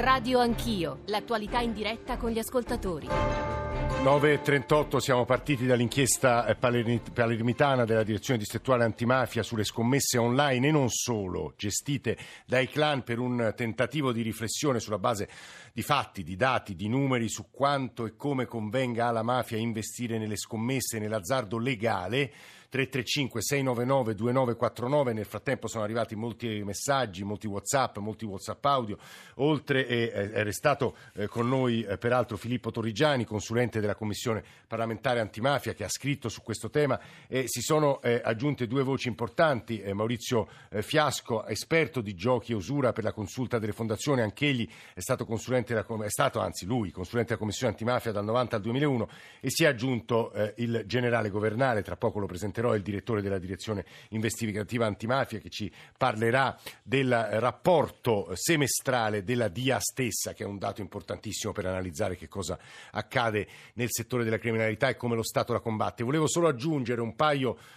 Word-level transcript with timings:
Radio 0.00 0.38
Anch'io, 0.38 1.00
l'attualità 1.08 1.60
in 1.60 1.74
diretta 1.74 2.16
con 2.16 2.30
gli 2.30 2.38
ascoltatori. 2.38 3.06
9.38 3.06 4.96
siamo 4.96 5.26
partiti 5.26 5.66
dall'inchiesta 5.66 6.46
eh, 6.46 6.54
palermitana 6.54 7.84
della 7.84 8.02
direzione 8.02 8.38
distrettuale 8.38 8.84
antimafia 8.84 9.42
sulle 9.42 9.62
scommesse 9.62 10.16
online 10.16 10.68
e 10.68 10.70
non 10.70 10.88
solo, 10.88 11.52
gestite 11.54 12.16
dai 12.46 12.66
clan 12.66 13.02
per 13.02 13.18
un 13.18 13.52
tentativo 13.54 14.10
di 14.10 14.22
riflessione 14.22 14.80
sulla 14.80 14.98
base 14.98 15.28
di 15.74 15.82
fatti, 15.82 16.22
di 16.22 16.34
dati, 16.34 16.74
di 16.74 16.88
numeri 16.88 17.28
su 17.28 17.50
quanto 17.50 18.06
e 18.06 18.16
come 18.16 18.46
convenga 18.46 19.06
alla 19.06 19.22
mafia 19.22 19.58
investire 19.58 20.16
nelle 20.16 20.36
scommesse 20.36 20.96
e 20.96 21.00
nell'azzardo 21.00 21.58
legale. 21.58 22.32
335 22.70 23.42
699 23.42 24.14
2949 24.14 25.12
nel 25.12 25.24
frattempo 25.24 25.66
sono 25.66 25.82
arrivati 25.82 26.14
molti 26.14 26.62
messaggi, 26.62 27.24
molti 27.24 27.48
whatsapp, 27.48 27.98
molti 27.98 28.24
whatsapp 28.24 28.64
audio. 28.64 28.96
Oltre 29.36 29.86
è 29.86 30.42
restato 30.44 30.96
eh, 31.14 31.26
con 31.26 31.48
noi 31.48 31.82
eh, 31.82 31.98
peraltro 31.98 32.36
Filippo 32.36 32.70
Torrigiani 32.70 33.24
consulente 33.24 33.80
della 33.80 33.96
commissione 33.96 34.44
parlamentare 34.68 35.18
antimafia 35.18 35.74
che 35.74 35.82
ha 35.82 35.88
scritto 35.88 36.28
su 36.28 36.42
questo 36.42 36.70
tema. 36.70 36.98
E 37.26 37.44
si 37.48 37.60
sono 37.60 38.00
eh, 38.02 38.20
aggiunte 38.22 38.68
due 38.68 38.84
voci 38.84 39.08
importanti 39.08 39.82
Maurizio 39.92 40.48
Fiasco 40.80 41.46
esperto 41.46 42.00
di 42.00 42.14
giochi 42.14 42.52
e 42.52 42.54
usura 42.54 42.92
per 42.92 43.02
la 43.02 43.12
consulta 43.12 43.58
delle 43.58 43.72
fondazioni. 43.72 44.20
Anch'egli 44.20 44.68
è 44.94 45.00
stato 45.00 45.24
consulente 45.24 45.74
della, 45.74 46.04
è 46.04 46.10
stato 46.10 46.38
anzi 46.38 46.66
lui 46.66 46.92
consulente 46.92 47.30
della 47.30 47.40
commissione 47.40 47.72
antimafia 47.72 48.12
dal 48.12 48.24
90 48.24 48.56
al 48.56 48.62
2001 48.62 49.08
e 49.40 49.50
si 49.50 49.64
è 49.64 49.66
aggiunto 49.66 50.32
il 50.56 50.84
generale 50.86 51.30
governale 51.30 51.82
tra 51.82 51.96
poco 51.96 52.20
lo 52.20 52.26
presenterò 52.26 52.59
Però 52.60 52.74
il 52.74 52.82
direttore 52.82 53.22
della 53.22 53.38
direzione 53.38 53.86
investigativa 54.10 54.84
antimafia, 54.84 55.38
che 55.38 55.48
ci 55.48 55.72
parlerà 55.96 56.54
del 56.82 57.10
rapporto 57.10 58.28
semestrale 58.34 59.24
della 59.24 59.48
DIA 59.48 59.80
stessa, 59.80 60.34
che 60.34 60.44
è 60.44 60.46
un 60.46 60.58
dato 60.58 60.82
importantissimo 60.82 61.54
per 61.54 61.64
analizzare 61.64 62.16
che 62.16 62.28
cosa 62.28 62.58
accade 62.90 63.48
nel 63.76 63.86
settore 63.88 64.24
della 64.24 64.36
criminalità 64.36 64.90
e 64.90 64.96
come 64.96 65.14
lo 65.16 65.22
Stato 65.22 65.54
la 65.54 65.60
combatte. 65.60 66.04
Volevo 66.04 66.28
solo 66.28 66.48
aggiungere 66.48 67.02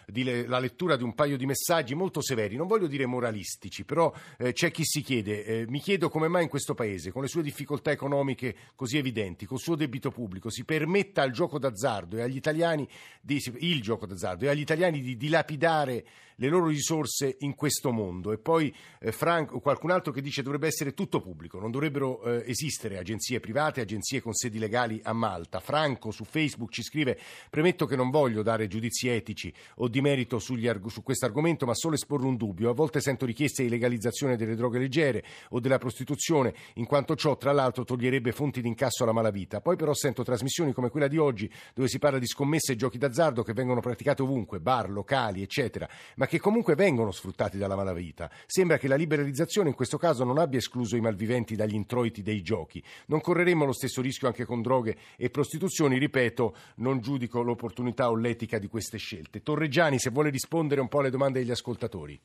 di, 0.05 0.45
la 0.45 0.59
lettura 0.59 0.97
di 0.97 1.03
un 1.03 1.15
paio 1.15 1.37
di 1.37 1.45
messaggi 1.45 1.95
molto 1.95 2.21
severi, 2.21 2.57
non 2.57 2.67
voglio 2.67 2.87
dire 2.87 3.05
moralistici, 3.05 3.85
però 3.85 4.13
eh, 4.37 4.51
c'è 4.51 4.69
chi 4.69 4.83
si 4.83 5.01
chiede, 5.01 5.45
eh, 5.45 5.65
mi 5.69 5.79
chiedo 5.79 6.09
come 6.09 6.27
mai 6.27 6.43
in 6.43 6.49
questo 6.49 6.73
Paese, 6.73 7.11
con 7.11 7.21
le 7.21 7.29
sue 7.29 7.41
difficoltà 7.41 7.91
economiche 7.91 8.53
così 8.75 8.97
evidenti, 8.97 9.45
col 9.45 9.59
suo 9.59 9.75
debito 9.75 10.11
pubblico, 10.11 10.49
si 10.49 10.65
permetta 10.65 11.21
al 11.21 11.31
gioco 11.31 11.57
d'azzardo 11.57 12.17
e 12.17 12.21
agli 12.21 12.35
italiani 12.35 12.85
di, 13.21 13.41
il 13.59 13.81
gioco 13.81 14.05
d'azzardo 14.05 14.43
e 14.43 14.49
agli 14.49 14.59
italiani 14.59 14.71
italiani 14.73 15.01
di 15.01 15.15
dilapidare 15.15 16.03
le 16.43 16.49
loro 16.49 16.67
risorse 16.67 17.37
in 17.39 17.55
questo 17.55 17.91
mondo. 17.91 18.33
E 18.33 18.37
poi 18.37 18.73
eh, 18.99 19.13
Frank, 19.13 19.61
qualcun 19.61 19.91
altro 19.91 20.11
che 20.11 20.21
dice 20.21 20.37
che 20.37 20.43
dovrebbe 20.43 20.67
essere 20.67 20.93
tutto 20.93 21.21
pubblico, 21.21 21.57
non 21.59 21.71
dovrebbero 21.71 22.21
eh, 22.23 22.43
esistere 22.47 22.97
agenzie 22.97 23.39
private, 23.39 23.79
agenzie 23.79 24.21
con 24.21 24.33
sedi 24.33 24.59
legali 24.59 24.99
a 25.03 25.13
Malta. 25.13 25.61
Franco 25.61 26.11
su 26.11 26.25
Facebook 26.25 26.71
ci 26.71 26.83
scrive: 26.83 27.17
Premetto 27.49 27.85
che 27.85 27.95
non 27.95 28.09
voglio 28.09 28.43
dare 28.43 28.67
giudizi 28.67 29.07
etici 29.07 29.53
o 29.75 29.87
di 29.87 30.01
merito 30.01 30.35
arg- 30.35 30.87
su 30.87 31.01
questo 31.01 31.25
argomento, 31.25 31.65
ma 31.65 31.73
solo 31.73 31.95
esporre 31.95 32.25
un 32.25 32.35
dubbio. 32.35 32.69
A 32.69 32.73
volte 32.73 32.99
sento 32.99 33.25
richieste 33.25 33.63
di 33.63 33.69
legalizzazione 33.69 34.35
delle 34.35 34.55
droghe 34.55 34.79
leggere 34.79 35.23
o 35.49 35.61
della 35.61 35.77
prostituzione, 35.77 36.53
in 36.75 36.85
quanto 36.85 37.15
ciò, 37.15 37.37
tra 37.37 37.53
l'altro, 37.53 37.85
toglierebbe 37.85 38.33
fonti 38.33 38.61
di 38.61 38.67
incasso 38.67 39.03
alla 39.03 39.13
malavita. 39.13 39.61
Poi 39.61 39.77
però 39.77 39.93
sento 39.93 40.23
trasmissioni 40.23 40.73
come 40.73 40.89
quella 40.89 41.07
di 41.07 41.17
oggi, 41.17 41.49
dove 41.73 41.87
si 41.87 41.99
parla 41.99 42.19
di 42.19 42.27
scommesse 42.27 42.73
e 42.73 42.75
giochi 42.75 42.97
d'azzardo 42.97 43.43
che 43.43 43.53
vengono 43.53 43.79
praticate 43.79 44.21
ovunque 44.21 44.59
bar, 44.59 44.89
locali, 44.89 45.41
eccetera, 45.41 45.87
ma 46.15 46.27
che 46.32 46.32
comunque 46.39 46.75
vengono 46.75 47.11
sfruttati 47.11 47.57
dalla 47.57 47.75
malavita. 47.75 48.29
Sembra 48.45 48.77
che 48.77 48.87
la 48.87 48.95
liberalizzazione 48.95 49.69
in 49.69 49.75
questo 49.75 49.97
caso 49.97 50.23
non 50.23 50.37
abbia 50.37 50.59
escluso 50.59 50.95
i 50.95 51.01
malviventi 51.01 51.55
dagli 51.55 51.75
introiti 51.75 52.21
dei 52.21 52.41
giochi. 52.41 52.83
Non 53.07 53.21
correremmo 53.21 53.65
lo 53.65 53.73
stesso 53.73 54.01
rischio 54.01 54.27
anche 54.27 54.45
con 54.45 54.61
droghe 54.61 54.97
e 55.17 55.29
prostituzioni, 55.29 55.97
ripeto, 55.97 56.55
non 56.77 56.99
giudico 56.99 57.41
l'opportunità 57.41 58.09
o 58.09 58.15
l'etica 58.15 58.59
di 58.59 58.67
queste 58.67 58.97
scelte. 58.97 59.41
Torreggiani, 59.41 59.99
se 59.99 60.09
vuole 60.09 60.29
rispondere 60.29 60.81
un 60.81 60.87
po' 60.87 60.99
alle 60.99 61.09
domande 61.09 61.39
degli 61.39 61.51
ascoltatori. 61.51 62.19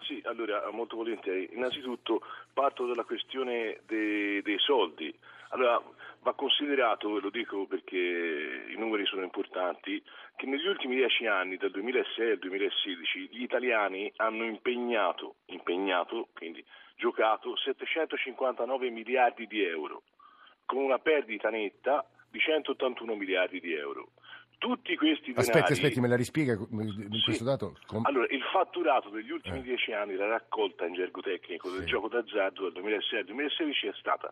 Sì, 0.00 0.20
allora 0.24 0.70
molto 0.72 0.96
volentieri. 0.96 1.50
Innanzitutto 1.52 2.20
parto 2.52 2.86
dalla 2.86 3.04
questione 3.04 3.80
dei, 3.86 4.42
dei 4.42 4.58
soldi. 4.58 5.14
Allora, 5.50 5.82
va 6.22 6.34
considerato, 6.34 7.16
e 7.16 7.20
lo 7.20 7.30
dico 7.30 7.66
perché 7.66 7.96
i 7.96 8.78
numeri 8.78 9.06
sono 9.06 9.22
importanti, 9.22 10.02
che 10.36 10.46
negli 10.46 10.66
ultimi 10.66 10.96
dieci 10.96 11.26
anni, 11.26 11.56
dal 11.56 11.70
2006 11.70 12.30
al 12.30 12.38
2016, 12.38 13.28
gli 13.32 13.42
italiani 13.42 14.12
hanno 14.16 14.44
impegnato, 14.44 15.36
impegnato 15.46 16.28
quindi 16.34 16.64
giocato 16.96 17.56
759 17.56 18.90
miliardi 18.90 19.46
di 19.46 19.64
euro, 19.64 20.02
con 20.66 20.82
una 20.82 20.98
perdita 20.98 21.48
netta 21.48 22.06
di 22.30 22.38
181 22.38 23.14
miliardi 23.14 23.60
di 23.60 23.72
euro. 23.72 24.12
Tutti 24.58 24.94
questi 24.94 25.32
denari... 25.32 25.48
Aspetti, 25.48 25.72
aspetti, 25.72 26.00
me 26.00 26.08
la 26.08 26.16
rispiega 26.16 26.54
sì. 26.54 27.22
questo 27.24 27.44
dato? 27.44 27.78
Com... 27.86 28.04
Allora, 28.04 28.26
il 28.28 28.42
fatturato 28.42 29.08
degli 29.08 29.30
ultimi 29.30 29.60
eh. 29.60 29.62
dieci 29.62 29.92
anni, 29.92 30.16
la 30.16 30.26
raccolta 30.26 30.84
in 30.84 30.92
gergo 30.92 31.22
tecnico 31.22 31.70
del 31.70 31.86
gioco 31.86 32.08
d'azzardo 32.08 32.64
dal 32.64 32.72
2006 32.72 33.18
al 33.20 33.24
2016 33.24 33.86
è 33.86 33.92
stata 33.94 34.30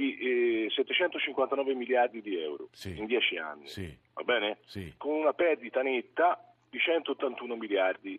di 0.00 0.64
eh, 0.66 0.70
759 0.70 1.74
miliardi 1.74 2.22
di 2.22 2.40
euro 2.40 2.70
sì. 2.72 2.96
in 2.96 3.04
10 3.04 3.36
anni, 3.36 3.68
sì. 3.68 3.94
va 4.14 4.22
bene? 4.22 4.58
Sì. 4.64 4.94
Con 4.96 5.12
una 5.12 5.34
perdita 5.34 5.82
netta 5.82 6.42
di 6.70 6.78
181 6.78 7.54
miliardi. 7.56 8.18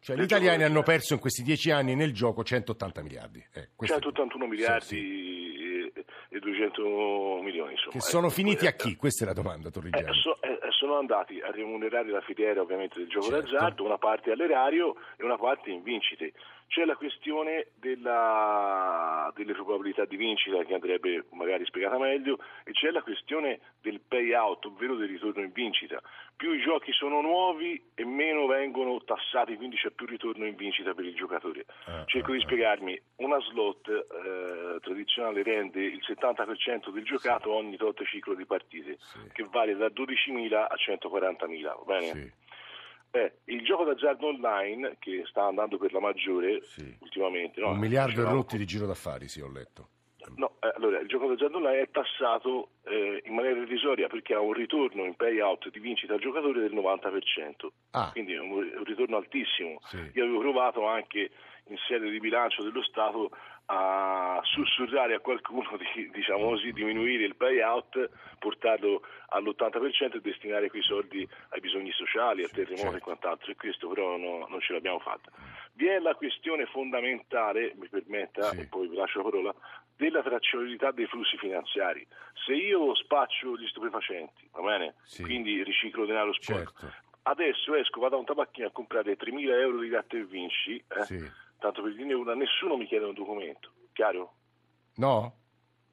Cioè 0.00 0.16
gli 0.16 0.22
italiani 0.22 0.64
hanno 0.64 0.82
perso 0.82 1.12
in 1.12 1.20
questi 1.20 1.42
10 1.42 1.70
anni 1.70 1.94
nel 1.94 2.12
gioco 2.12 2.42
180 2.42 3.02
miliardi. 3.02 3.44
Eh, 3.52 3.68
181 3.76 4.46
miliardi 4.46 5.92
e 6.30 6.38
200 6.40 7.40
milioni. 7.42 7.72
Insomma. 7.72 7.92
Che 7.92 8.00
sono 8.00 8.26
ecco, 8.26 8.34
finiti 8.34 8.66
a 8.66 8.72
chi? 8.72 8.96
Questa 8.96 9.24
è 9.24 9.26
la 9.26 9.34
domanda, 9.34 9.70
Torrigiani. 9.70 10.08
Eh, 10.08 10.14
so, 10.14 10.40
eh, 10.40 10.58
sono 10.82 10.98
andati 10.98 11.40
a 11.40 11.52
remunerare 11.52 12.10
la 12.10 12.20
filiera 12.22 12.60
ovviamente 12.60 12.98
del 12.98 13.06
gioco 13.06 13.26
certo. 13.26 13.52
d'azzardo, 13.52 13.84
una 13.84 13.98
parte 13.98 14.32
all'erario 14.32 14.96
e 15.16 15.24
una 15.24 15.38
parte 15.38 15.70
in 15.70 15.84
vincite. 15.84 16.32
C'è 16.66 16.84
la 16.84 16.96
questione 16.96 17.68
della, 17.74 19.30
delle 19.36 19.52
probabilità 19.52 20.06
di 20.06 20.16
vincita 20.16 20.64
che 20.64 20.72
andrebbe 20.72 21.26
magari 21.32 21.66
spiegata 21.66 21.98
meglio 21.98 22.38
e 22.64 22.72
c'è 22.72 22.90
la 22.90 23.02
questione 23.02 23.60
del 23.82 24.00
payout, 24.00 24.64
ovvero 24.64 24.96
del 24.96 25.08
ritorno 25.08 25.42
in 25.42 25.52
vincita. 25.52 26.00
Più 26.34 26.52
i 26.52 26.62
giochi 26.62 26.90
sono 26.92 27.20
nuovi 27.20 27.80
e 27.94 28.04
meno 28.04 28.46
vengono 28.46 28.98
tassati, 29.04 29.54
quindi 29.56 29.76
c'è 29.76 29.90
più 29.90 30.06
ritorno 30.06 30.46
in 30.46 30.56
vincita 30.56 30.94
per 30.94 31.04
il 31.04 31.14
giocatore. 31.14 31.66
Ah, 31.84 32.04
Cerco 32.06 32.32
ah, 32.32 32.34
di 32.34 32.40
spiegarmi, 32.40 33.00
una 33.16 33.38
slot 33.38 33.88
eh, 33.88 34.80
tradizionale 34.80 35.42
rende 35.42 35.84
il 35.84 36.00
70% 36.02 36.90
del 36.90 37.04
giocato 37.04 37.52
ogni 37.52 37.76
tot 37.76 38.02
ciclo 38.04 38.34
di 38.34 38.46
partite, 38.46 38.96
sì. 38.98 39.18
che 39.32 39.46
varia 39.50 39.76
da 39.76 39.88
12.000 39.88 40.71
a 40.72 40.76
140.000, 40.76 41.62
va 41.62 41.82
bene? 41.84 42.12
Sì. 42.12 42.32
Eh, 43.14 43.32
il 43.44 43.62
gioco 43.62 43.84
d'azzardo 43.84 44.26
online 44.26 44.96
che 44.98 45.24
sta 45.26 45.44
andando 45.44 45.76
per 45.76 45.92
la 45.92 46.00
maggiore 46.00 46.62
sì. 46.64 46.96
ultimamente. 47.00 47.60
No? 47.60 47.70
Un 47.70 47.78
miliardo 47.78 48.22
e 48.22 48.24
rotti 48.24 48.56
di 48.56 48.64
giro 48.64 48.86
d'affari, 48.86 49.28
sì, 49.28 49.40
ho 49.40 49.50
letto. 49.50 49.88
No, 50.36 50.56
eh, 50.60 50.72
allora 50.76 51.00
il 51.00 51.08
gioco 51.08 51.28
d'azzardo 51.28 51.56
online 51.56 51.80
è 51.80 51.90
tassato 51.90 52.70
eh, 52.84 53.22
in 53.24 53.34
maniera 53.34 53.60
irrisoria 53.60 54.08
perché 54.08 54.34
ha 54.34 54.40
un 54.40 54.52
ritorno 54.52 55.04
in 55.04 55.14
payout 55.14 55.70
di 55.70 55.78
vincita 55.78 56.14
al 56.14 56.20
giocatore 56.20 56.60
del 56.60 56.74
90%, 56.74 57.66
ah. 57.92 58.10
quindi 58.12 58.34
è 58.34 58.38
un, 58.38 58.50
un 58.50 58.84
ritorno 58.84 59.16
altissimo. 59.16 59.78
Sì. 59.84 60.10
Io 60.14 60.24
avevo 60.24 60.40
provato 60.40 60.86
anche 60.86 61.30
in 61.68 61.76
sede 61.86 62.10
di 62.10 62.18
bilancio 62.18 62.62
dello 62.62 62.82
Stato 62.82 63.30
a 63.66 64.40
sussurrare 64.42 65.14
a 65.14 65.20
qualcuno 65.20 65.78
di 65.78 66.10
diciamo 66.10 66.48
così, 66.48 66.72
diminuire 66.72 67.24
il 67.24 67.36
payout, 67.36 68.10
portarlo 68.38 69.02
all'80% 69.28 70.16
e 70.16 70.20
destinare 70.20 70.68
quei 70.68 70.82
soldi 70.82 71.26
ai 71.50 71.60
bisogni 71.60 71.92
sociali, 71.92 72.42
al 72.42 72.50
terremoto 72.50 72.82
certo. 72.82 72.96
e 72.96 73.00
quant'altro, 73.00 73.50
e 73.50 73.54
questo 73.54 73.88
però 73.88 74.16
no, 74.16 74.46
non 74.48 74.60
ce 74.60 74.72
l'abbiamo 74.72 74.98
fatta. 74.98 75.30
Vi 75.74 75.86
è 75.86 75.98
la 76.00 76.14
questione 76.14 76.66
fondamentale, 76.66 77.72
mi 77.76 77.88
permetta, 77.88 78.50
sì. 78.50 78.60
e 78.60 78.66
poi 78.66 78.88
vi 78.88 78.96
lascio 78.96 79.18
la 79.18 79.24
parola, 79.24 79.54
della 79.96 80.22
tracciabilità 80.22 80.90
dei 80.90 81.06
flussi 81.06 81.36
finanziari. 81.36 82.06
Se 82.44 82.52
io 82.52 82.94
spaccio 82.94 83.56
gli 83.56 83.66
stupefacenti, 83.68 84.48
va 84.52 84.62
bene? 84.62 84.94
Sì. 85.04 85.22
Quindi 85.22 85.62
riciclo 85.62 86.06
denaro 86.06 86.32
sporco. 86.32 86.72
Certo. 86.78 87.10
Adesso 87.24 87.74
esco, 87.76 88.00
vado 88.00 88.16
a 88.16 88.18
un 88.18 88.24
tabacchino 88.24 88.66
a 88.66 88.72
comprare 88.72 89.16
3.000 89.16 89.60
euro 89.60 89.78
di 89.78 89.88
latte 89.88 90.18
e 90.18 90.24
vinci, 90.24 90.76
eh? 90.76 91.04
sì 91.04 91.40
tanto 91.62 91.80
per 91.80 91.94
dire 91.94 92.12
una, 92.12 92.34
nessuno 92.34 92.76
mi 92.76 92.86
chiede 92.86 93.06
un 93.06 93.14
documento, 93.14 93.70
chiaro? 93.92 94.34
No? 94.96 95.36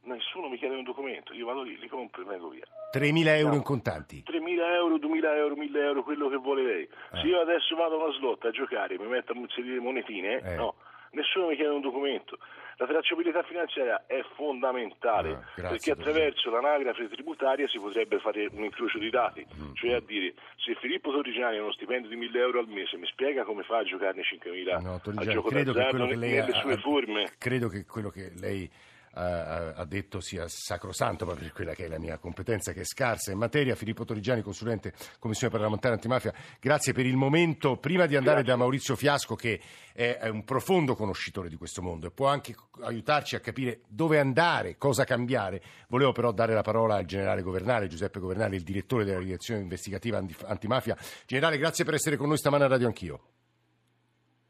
Nessuno 0.01 0.49
mi 0.49 0.57
chiede 0.57 0.75
un 0.75 0.83
documento, 0.83 1.31
io 1.33 1.45
vado 1.45 1.61
lì, 1.61 1.77
li 1.77 1.87
compro 1.87 2.23
e 2.23 2.25
vengo 2.25 2.49
via. 2.49 2.65
3.000 2.91 3.27
euro 3.37 3.49
no. 3.49 3.55
in 3.55 3.61
contanti? 3.61 4.23
3.000 4.27 4.73
euro, 4.73 4.95
2.000 4.95 5.35
euro, 5.35 5.55
1.000 5.55 5.75
euro, 5.77 6.03
quello 6.03 6.27
che 6.27 6.37
vuole 6.37 6.63
lei. 6.63 6.83
Eh. 6.83 7.19
Se 7.21 7.27
io 7.27 7.39
adesso 7.39 7.75
vado 7.75 7.99
a 8.01 8.05
una 8.05 8.13
slot 8.13 8.45
a 8.45 8.49
giocare, 8.49 8.97
mi 8.97 9.05
metto 9.05 9.33
a 9.33 9.35
inserire 9.35 9.79
monetine, 9.79 10.41
eh. 10.41 10.55
no, 10.55 10.75
nessuno 11.11 11.47
mi 11.47 11.55
chiede 11.55 11.71
un 11.71 11.81
documento. 11.81 12.37
La 12.77 12.87
tracciabilità 12.87 13.43
finanziaria 13.43 14.05
è 14.07 14.23
fondamentale 14.35 15.31
ah, 15.31 15.67
perché 15.67 15.91
attraverso 15.91 16.49
l'anagrafe 16.49 17.09
tributaria 17.09 17.67
si 17.67 17.77
potrebbe 17.77 18.19
fare 18.19 18.47
un 18.53 18.63
incrocio 18.63 18.97
di 18.97 19.09
dati, 19.09 19.45
mm. 19.45 19.73
cioè 19.73 19.95
a 19.95 19.99
dire 19.99 20.33
se 20.55 20.75
Filippo 20.75 21.11
Torrigiani 21.11 21.57
ha 21.57 21.61
uno 21.61 21.73
stipendio 21.73 22.09
di 22.09 22.15
1000 22.15 22.39
euro 22.39 22.59
al 22.59 22.69
mese 22.69 22.95
mi 22.95 23.05
spiega 23.07 23.43
come 23.43 23.63
fa 23.63 23.79
a 23.79 23.83
giocarne 23.83 24.23
5000 24.23 24.79
no, 24.79 25.01
al 25.03 25.27
gioco 25.27 25.49
credo 25.49 25.73
d'azzardo 25.73 26.07
che 26.07 26.15
nelle 26.15 26.39
ha, 26.39 26.53
sue 26.53 26.77
forme. 26.77 27.29
Credo 27.37 27.67
che 27.67 27.85
quello 27.85 28.09
che 28.09 28.31
lei 28.39 28.69
ha 29.13 29.85
detto 29.85 30.19
sia 30.19 30.47
sacrosanto 30.47 31.25
proprio 31.25 31.47
per 31.47 31.55
quella 31.55 31.73
che 31.73 31.85
è 31.85 31.87
la 31.87 31.99
mia 31.99 32.17
competenza 32.17 32.71
che 32.71 32.81
è 32.81 32.85
scarsa 32.85 33.31
in 33.31 33.37
materia. 33.37 33.75
Filippo 33.75 34.05
Torigiani, 34.05 34.41
consulente 34.41 34.93
Commissione 35.19 35.51
parlamentare 35.51 35.95
antimafia, 35.95 36.33
grazie 36.59 36.93
per 36.93 37.05
il 37.05 37.15
momento. 37.15 37.77
Prima 37.77 38.05
di 38.05 38.15
andare 38.15 38.37
grazie. 38.37 38.53
da 38.53 38.59
Maurizio 38.59 38.95
Fiasco 38.95 39.35
che 39.35 39.59
è 39.93 40.27
un 40.29 40.43
profondo 40.45 40.95
conoscitore 40.95 41.49
di 41.49 41.57
questo 41.57 41.81
mondo 41.81 42.07
e 42.07 42.11
può 42.11 42.27
anche 42.27 42.55
aiutarci 42.81 43.35
a 43.35 43.39
capire 43.39 43.81
dove 43.87 44.19
andare, 44.19 44.77
cosa 44.77 45.03
cambiare, 45.03 45.61
volevo 45.89 46.13
però 46.13 46.31
dare 46.31 46.53
la 46.53 46.61
parola 46.61 46.95
al 46.95 47.05
generale 47.05 47.41
Governale, 47.41 47.87
Giuseppe 47.87 48.19
Governale, 48.19 48.55
il 48.55 48.63
direttore 48.63 49.03
della 49.03 49.19
direzione 49.19 49.61
investigativa 49.61 50.23
antimafia. 50.45 50.95
Generale, 51.25 51.57
grazie 51.57 51.83
per 51.83 51.95
essere 51.95 52.15
con 52.15 52.27
noi 52.27 52.37
stamane 52.37 52.63
a 52.63 52.67
Radio 52.67 52.87
Anch'io. 52.87 53.21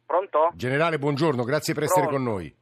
Pronto? 0.05 0.51
Generale, 0.53 0.99
buongiorno, 0.99 1.43
grazie 1.43 1.73
per 1.73 1.85
Pronto. 1.85 1.99
essere 1.99 2.15
con 2.15 2.23
noi. 2.23 2.55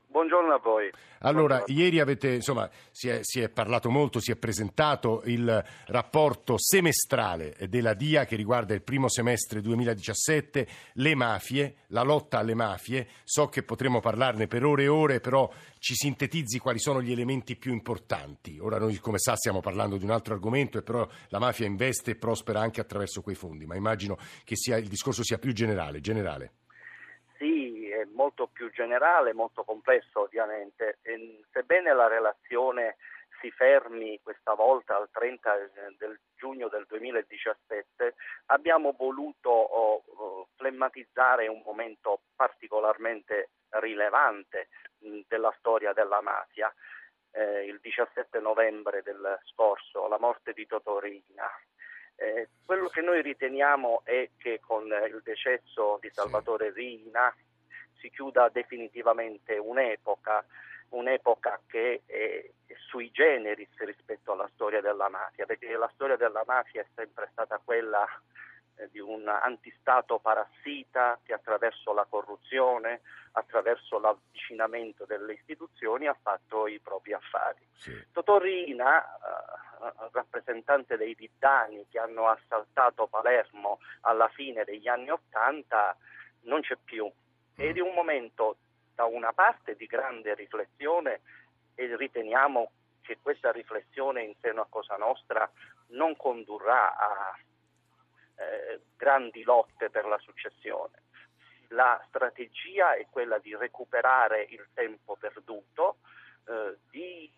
Buongiorno 0.57 0.59
a 0.59 0.59
voi. 0.59 0.91
Allora, 1.19 1.55
Buongiorno. 1.57 1.81
ieri 1.81 1.99
avete, 1.99 2.33
insomma, 2.33 2.69
si 2.91 3.07
è, 3.09 3.19
si 3.21 3.39
è, 3.39 3.49
parlato 3.49 3.89
molto, 3.89 4.19
si 4.19 4.31
è 4.31 4.35
presentato 4.35 5.21
il 5.25 5.63
rapporto 5.87 6.55
semestrale 6.57 7.55
della 7.67 7.93
DIA 7.93 8.25
che 8.25 8.35
riguarda 8.35 8.73
il 8.73 8.81
primo 8.81 9.09
semestre 9.09 9.61
2017, 9.61 10.67
le 10.93 11.15
mafie, 11.15 11.75
la 11.87 12.03
lotta 12.03 12.39
alle 12.39 12.53
mafie. 12.53 13.07
So 13.23 13.47
che 13.47 13.63
potremo 13.63 13.99
parlarne 13.99 14.47
per 14.47 14.63
ore 14.63 14.83
e 14.83 14.87
ore, 14.87 15.19
però 15.19 15.51
ci 15.79 15.95
sintetizzi 15.95 16.59
quali 16.59 16.79
sono 16.79 17.01
gli 17.01 17.11
elementi 17.11 17.55
più 17.55 17.71
importanti. 17.71 18.59
Ora 18.59 18.77
noi, 18.77 18.97
come 18.97 19.19
sa, 19.19 19.35
stiamo 19.35 19.59
parlando 19.59 19.97
di 19.97 20.03
un 20.03 20.11
altro 20.11 20.33
argomento, 20.33 20.77
e 20.77 20.83
però 20.83 21.07
la 21.29 21.39
mafia 21.39 21.65
investe 21.65 22.11
e 22.11 22.15
prospera 22.15 22.59
anche 22.59 22.81
attraverso 22.81 23.21
quei 23.21 23.35
fondi, 23.35 23.65
ma 23.65 23.75
immagino 23.75 24.17
che 24.43 24.55
sia, 24.55 24.77
il 24.77 24.87
discorso 24.87 25.23
sia 25.23 25.37
più 25.37 25.53
generale. 25.53 25.99
generale 26.01 26.51
molto 28.13 28.47
più 28.47 28.71
generale, 28.71 29.33
molto 29.33 29.63
complesso 29.63 30.21
ovviamente. 30.21 30.99
E, 31.01 31.43
sebbene 31.51 31.93
la 31.93 32.07
relazione 32.07 32.97
si 33.39 33.51
fermi 33.51 34.19
questa 34.21 34.53
volta 34.53 34.95
al 34.95 35.09
30 35.11 35.69
del 35.97 36.19
giugno 36.35 36.67
del 36.69 36.85
2017, 36.87 38.15
abbiamo 38.47 38.93
voluto 38.97 39.49
oh, 39.49 40.03
oh, 40.05 40.47
flemmatizzare 40.55 41.47
un 41.47 41.61
momento 41.65 42.21
particolarmente 42.35 43.49
rilevante 43.69 44.69
mh, 44.99 45.21
della 45.27 45.53
storia 45.57 45.93
della 45.93 46.21
mafia. 46.21 46.73
Eh, 47.31 47.65
il 47.65 47.79
17 47.81 48.39
novembre 48.39 49.01
del 49.03 49.39
scorso, 49.45 50.07
la 50.07 50.17
morte 50.17 50.53
di 50.53 50.65
Totorina. 50.65 51.49
Eh, 52.15 52.49
quello 52.65 52.87
che 52.87 53.01
noi 53.01 53.21
riteniamo 53.21 54.01
è 54.03 54.31
che 54.37 54.59
con 54.59 54.85
il 54.85 55.21
decesso 55.23 55.99
di 56.01 56.09
Salvatore 56.09 56.71
Rina, 56.71 57.31
si 57.99 58.09
chiuda 58.09 58.49
definitivamente 58.49 59.57
un'epoca, 59.57 60.43
un'epoca 60.89 61.59
che 61.67 62.01
è 62.05 62.49
sui 62.87 63.11
generis 63.11 63.69
rispetto 63.79 64.31
alla 64.31 64.49
storia 64.53 64.81
della 64.81 65.09
mafia, 65.09 65.45
perché 65.45 65.75
la 65.75 65.89
storia 65.93 66.15
della 66.15 66.43
mafia 66.45 66.81
è 66.81 66.85
sempre 66.95 67.27
stata 67.31 67.59
quella 67.63 68.07
eh, 68.75 68.89
di 68.91 68.99
un 68.99 69.27
antistato 69.27 70.19
parassita 70.19 71.19
che 71.23 71.33
attraverso 71.33 71.93
la 71.93 72.05
corruzione, 72.09 73.01
attraverso 73.33 73.99
l'avvicinamento 73.99 75.05
delle 75.05 75.33
istituzioni 75.33 76.07
ha 76.07 76.17
fatto 76.19 76.67
i 76.67 76.79
propri 76.79 77.13
affari. 77.13 77.65
Sì. 77.73 78.05
Totorina, 78.11 79.03
eh, 79.03 79.91
rappresentante 80.11 80.97
dei 80.97 81.13
Viddani 81.13 81.87
che 81.89 81.99
hanno 81.99 82.27
assaltato 82.27 83.07
Palermo 83.07 83.79
alla 84.01 84.27
fine 84.29 84.63
degli 84.63 84.87
anni 84.87 85.09
Ottanta, 85.09 85.95
non 86.41 86.61
c'è 86.61 86.77
più 86.83 87.11
ed 87.59 87.77
è 87.77 87.81
un 87.81 87.93
momento 87.95 88.57
da 88.93 89.05
una 89.05 89.33
parte 89.33 89.75
di 89.75 89.87
grande 89.87 90.35
riflessione 90.35 91.21
e 91.73 91.95
riteniamo 91.95 92.71
che 93.01 93.17
questa 93.19 93.51
riflessione 93.51 94.21
in 94.23 94.35
seno 94.39 94.61
a 94.61 94.67
Cosa 94.69 94.95
Nostra 94.95 95.49
non 95.87 96.15
condurrà 96.15 96.95
a 96.95 97.37
eh, 98.35 98.81
grandi 98.95 99.41
lotte 99.43 99.89
per 99.89 100.05
la 100.05 100.19
successione. 100.19 101.01
La 101.69 101.99
strategia 102.07 102.93
è 102.93 103.07
quella 103.09 103.39
di 103.39 103.55
recuperare 103.55 104.45
il 104.49 104.67
tempo 104.73 105.15
perduto, 105.15 105.97
eh, 106.47 106.77
di 106.91 107.31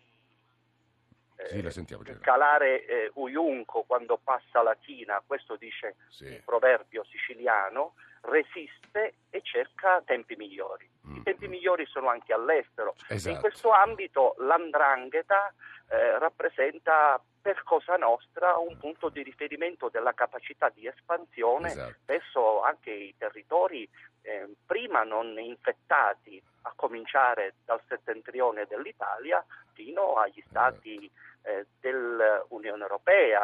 eh, 1.36 1.70
sì, 1.70 1.86
calare 2.20 2.84
eh, 2.84 3.10
Ujunco 3.14 3.84
quando 3.84 4.18
passa 4.18 4.62
la 4.62 4.76
china, 4.76 5.22
questo 5.26 5.56
dice 5.56 5.96
sì. 6.10 6.26
il 6.26 6.42
proverbio 6.44 7.04
siciliano, 7.04 7.94
resiste 8.22 9.14
e 9.30 9.40
cerca 9.42 10.02
tempi 10.04 10.36
migliori. 10.36 10.88
Mm. 11.06 11.16
I 11.16 11.22
tempi 11.22 11.48
migliori 11.48 11.86
sono 11.86 12.08
anche 12.08 12.32
all'estero. 12.32 12.94
Esatto. 13.08 13.34
In 13.34 13.40
questo 13.40 13.70
ambito 13.70 14.34
l'andrangheta 14.38 15.52
eh, 15.88 16.18
rappresenta 16.18 17.22
per 17.40 17.62
Cosa 17.62 17.96
Nostra 17.96 18.56
un 18.58 18.76
punto 18.78 19.08
di 19.08 19.22
riferimento 19.22 19.88
della 19.88 20.12
capacità 20.12 20.68
di 20.68 20.86
espansione 20.86 21.68
esatto. 21.68 21.94
verso 22.04 22.62
anche 22.62 22.90
i 22.90 23.14
territori 23.16 23.88
eh, 24.22 24.48
prima 24.66 25.02
non 25.02 25.38
infettati, 25.38 26.42
a 26.62 26.72
cominciare 26.76 27.54
dal 27.64 27.80
settentrione 27.88 28.66
dell'Italia 28.68 29.44
fino 29.72 30.14
agli 30.14 30.42
stati 30.48 31.10
eh, 31.42 31.66
dell'Unione 31.80 32.82
Europea, 32.82 33.40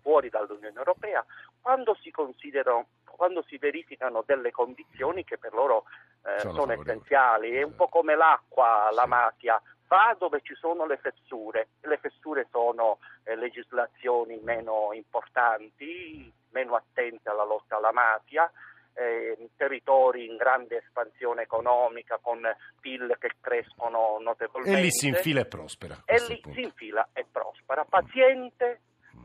fuori 0.00 0.30
dall'Unione 0.30 0.78
Europea, 0.78 1.24
quando 1.60 1.94
si 2.00 2.10
considerano 2.10 2.86
quando 3.20 3.44
si 3.46 3.58
verificano 3.58 4.22
delle 4.24 4.50
condizioni 4.50 5.24
che 5.24 5.36
per 5.36 5.52
loro 5.52 5.84
eh, 6.24 6.38
sono, 6.38 6.54
sono 6.54 6.72
essenziali. 6.72 7.52
È 7.52 7.62
un 7.62 7.74
po' 7.74 7.88
come 7.88 8.16
l'acqua, 8.16 8.88
la 8.92 9.04
mafia, 9.04 9.60
va 9.90 10.14
dove 10.16 10.40
ci 10.42 10.54
sono 10.54 10.86
le 10.86 10.98
fessure. 10.98 11.70
Le 11.80 11.98
fessure 11.98 12.46
sono 12.50 12.98
eh, 13.24 13.34
legislazioni 13.34 14.38
meno 14.42 14.90
importanti, 14.92 16.32
meno 16.50 16.76
attente 16.76 17.28
alla 17.28 17.44
lotta 17.44 17.76
alla 17.76 17.92
mafia. 17.92 18.50
Eh, 18.92 19.50
territori 19.56 20.26
in 20.26 20.36
grande 20.36 20.78
espansione 20.78 21.42
economica 21.42 22.18
con 22.20 22.40
PIL 22.80 23.16
che 23.20 23.36
crescono 23.40 24.18
notevolmente 24.20 24.80
e 24.80 24.82
lì 24.82 24.90
si 24.90 25.06
infila 25.06 25.40
e 25.42 25.46
prospera 25.46 26.02
e 26.04 26.16
lì 26.26 26.42
si 26.52 26.62
infila 26.62 27.08
e 27.12 27.24
prospera 27.30 27.84
paziente 27.84 28.80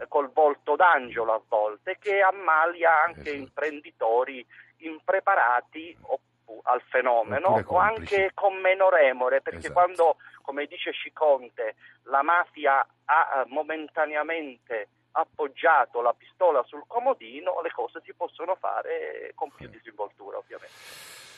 col 0.08 0.32
volto 0.32 0.76
d'angelo 0.76 1.34
a 1.34 1.42
volte 1.48 1.98
che 2.00 2.22
ammalia 2.22 3.02
anche 3.06 3.22
esatto. 3.22 3.38
imprenditori 3.38 4.46
impreparati 4.78 5.98
al 6.64 6.82
fenomeno 6.90 7.64
o 7.66 7.78
anche 7.78 8.32
con 8.34 8.56
meno 8.56 8.90
remore 8.90 9.42
perché 9.42 9.68
esatto. 9.68 9.74
quando 9.74 10.18
come 10.42 10.66
dice 10.66 10.92
Sciconte 10.92 11.76
la 12.04 12.22
mafia 12.22 12.86
ha 13.06 13.42
eh, 13.42 13.50
momentaneamente 13.50 14.90
appoggiato 15.12 16.02
la 16.02 16.14
pistola 16.14 16.64
sul 16.64 16.84
comodino 16.88 17.62
le 17.62 17.72
cose 17.72 18.02
si 18.04 18.14
possono 18.14 18.56
fare 18.56 19.32
con 19.36 19.50
più 19.56 19.68
disinvoltura 19.70 20.38
ovviamente. 20.38 20.74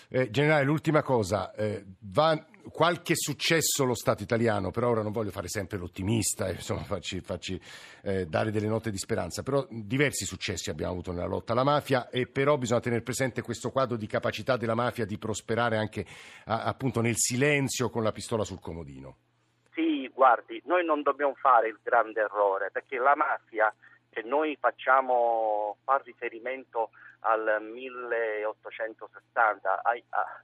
Eh, 0.10 0.30
generale, 0.30 0.64
l'ultima 0.64 1.02
cosa, 1.02 1.54
eh, 1.54 1.84
va, 2.00 2.34
qualche 2.72 3.16
successo 3.16 3.84
lo 3.84 3.96
Stato 3.96 4.24
italiano, 4.24 4.72
però 4.72 4.90
ora 4.90 5.02
non 5.02 5.12
voglio 5.12 5.32
fare 5.32 5.48
sempre 5.48 5.78
l'ottimista, 5.78 6.50
insomma, 6.50 6.84
farci, 6.84 7.22
farci 7.22 7.60
eh, 8.04 8.26
dare 8.26 8.52
delle 8.52 8.68
note 8.68 8.92
di 8.92 8.98
speranza, 8.98 9.44
però 9.44 9.66
diversi 9.70 10.26
successi 10.26 10.70
abbiamo 10.70 10.94
avuto 10.94 11.12
nella 11.12 11.28
lotta 11.28 11.54
alla 11.54 11.64
mafia 11.64 12.10
e 12.10 12.28
però 12.28 12.58
bisogna 12.58 12.82
tenere 12.82 13.02
presente 13.02 13.42
questo 13.42 13.72
quadro 13.72 13.98
di 13.98 14.08
capacità 14.08 14.58
della 14.58 14.76
mafia 14.76 15.06
di 15.06 15.18
prosperare 15.18 15.78
anche 15.78 16.06
a, 16.46 16.64
appunto 16.64 17.02
nel 17.02 17.18
silenzio 17.18 17.90
con 17.90 18.04
la 18.04 18.12
pistola 18.12 18.44
sul 18.44 18.60
comodino. 18.60 19.16
Sì, 19.74 20.10
guardi, 20.14 20.62
noi 20.66 20.86
non 20.86 21.02
dobbiamo 21.02 21.34
fare 21.36 21.68
il 21.68 21.80
grande 21.84 22.22
errore 22.22 22.70
perché 22.72 22.98
la 22.98 23.16
mafia 23.16 23.74
che 24.10 24.22
noi 24.24 24.58
facciamo 24.60 25.78
fa 25.84 26.02
riferimento 26.04 26.90
al 27.20 27.62
1860, 27.62 29.82
a, 29.84 29.92
a, 30.10 30.42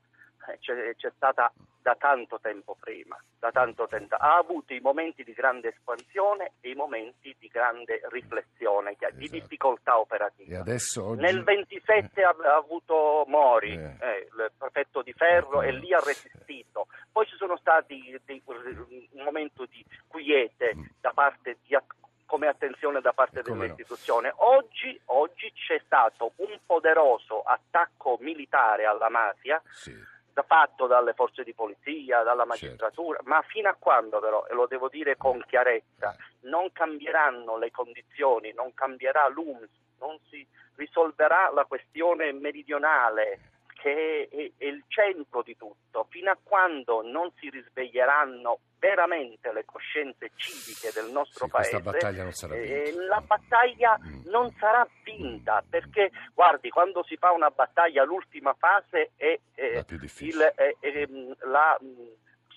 c'è, 0.59 0.95
c'è, 0.95 1.11
stata 1.15 1.51
da 1.83 1.95
tanto 1.99 2.39
tempo 2.39 2.75
prima, 2.79 3.21
da 3.37 3.51
tanto 3.51 3.87
tempo. 3.87 4.15
ha 4.15 4.37
avuto 4.37 4.73
i 4.73 4.79
momenti 4.79 5.23
di 5.23 5.33
grande 5.33 5.67
espansione 5.67 6.53
e 6.61 6.69
i 6.69 6.75
momenti 6.75 7.35
di 7.37 7.47
grande 7.47 8.01
riflessione, 8.09 8.91
esatto. 8.91 9.15
di 9.15 9.29
difficoltà 9.29 9.99
operativa. 9.99 10.63
Oggi... 11.01 11.21
Nel 11.21 11.43
27 11.43 12.21
eh. 12.21 12.23
ha, 12.23 12.29
ha, 12.29 12.55
avuto 12.55 13.25
Mori, 13.27 13.73
eh. 13.73 13.97
Eh, 13.99 14.27
il 14.31 14.51
prefetto 14.57 15.01
di 15.01 15.11
Ferro, 15.11 15.61
e 15.61 15.73
lì 15.73 15.93
ha 15.93 15.99
resistito. 15.99 16.87
Poi 17.11 17.25
ci 17.27 17.35
sono 17.35 17.57
stati 17.57 18.17
dei, 18.23 18.41
un 18.45 19.23
momento 19.23 19.65
di 19.65 19.85
quiete 20.07 20.75
mm. 20.75 20.83
da 21.01 21.11
parte 21.11 21.57
di 21.67 21.75
come 22.25 22.47
attenzione 22.47 23.01
da 23.01 23.11
parte 23.11 23.41
dell'istituzione. 23.41 24.29
No. 24.29 24.55
Oggi, 24.55 24.99
oggi, 25.05 25.51
c'è 25.53 25.79
stato 25.85 26.31
un 26.37 26.57
poderoso 26.65 27.41
attacco 27.43 28.17
militare 28.21 28.85
alla 28.85 29.09
mafia. 29.09 29.61
Sì. 29.69 29.93
Fatto 30.41 30.87
dalle 30.87 31.13
forze 31.13 31.43
di 31.43 31.53
polizia, 31.53 32.23
dalla 32.23 32.45
certo. 32.45 32.47
magistratura, 32.47 33.17
certo. 33.17 33.29
ma 33.29 33.41
fino 33.43 33.69
a 33.69 33.75
quando 33.77 34.19
però, 34.19 34.45
e 34.47 34.53
lo 34.55 34.65
devo 34.65 34.89
dire 34.89 35.15
con 35.15 35.37
eh. 35.37 35.45
chiarezza, 35.45 36.11
eh. 36.11 36.47
non 36.47 36.71
cambieranno 36.71 37.57
le 37.57 37.69
condizioni, 37.69 38.51
non 38.53 38.73
cambierà 38.73 39.27
l'UMS, 39.27 39.69
non 39.99 40.17
si 40.29 40.45
risolverà 40.75 41.51
la 41.53 41.65
questione 41.65 42.31
meridionale 42.31 43.52
che 43.83 44.29
è, 44.31 44.51
è, 44.57 44.65
il 44.65 44.81
centro 44.87 45.41
di 45.41 45.57
tutto, 45.57 46.07
fino 46.09 46.31
a 46.31 46.37
quando 46.41 47.01
non 47.01 47.29
si 47.35 47.49
risveglieranno 47.49 48.59
veramente 48.79 49.51
le 49.51 49.65
coscienze 49.65 50.31
civiche 50.35 50.91
del 50.93 51.11
nostro 51.11 51.45
sì, 51.45 51.51
paese, 51.51 51.79
battaglia 51.81 52.23
eh, 52.51 52.93
la 53.09 53.19
battaglia 53.19 53.99
mm. 54.01 54.29
non 54.29 54.49
sarà 54.57 54.87
vinta, 55.03 55.61
perché 55.69 56.11
guardi, 56.33 56.69
quando 56.69 57.03
si 57.03 57.17
fa 57.17 57.31
una 57.31 57.49
battaglia 57.49 58.05
l'ultima 58.05 58.53
fase 58.57 59.11
è, 59.17 59.37
è, 59.53 59.83
il, 60.19 60.53
è 60.55 61.07
la 61.41 61.77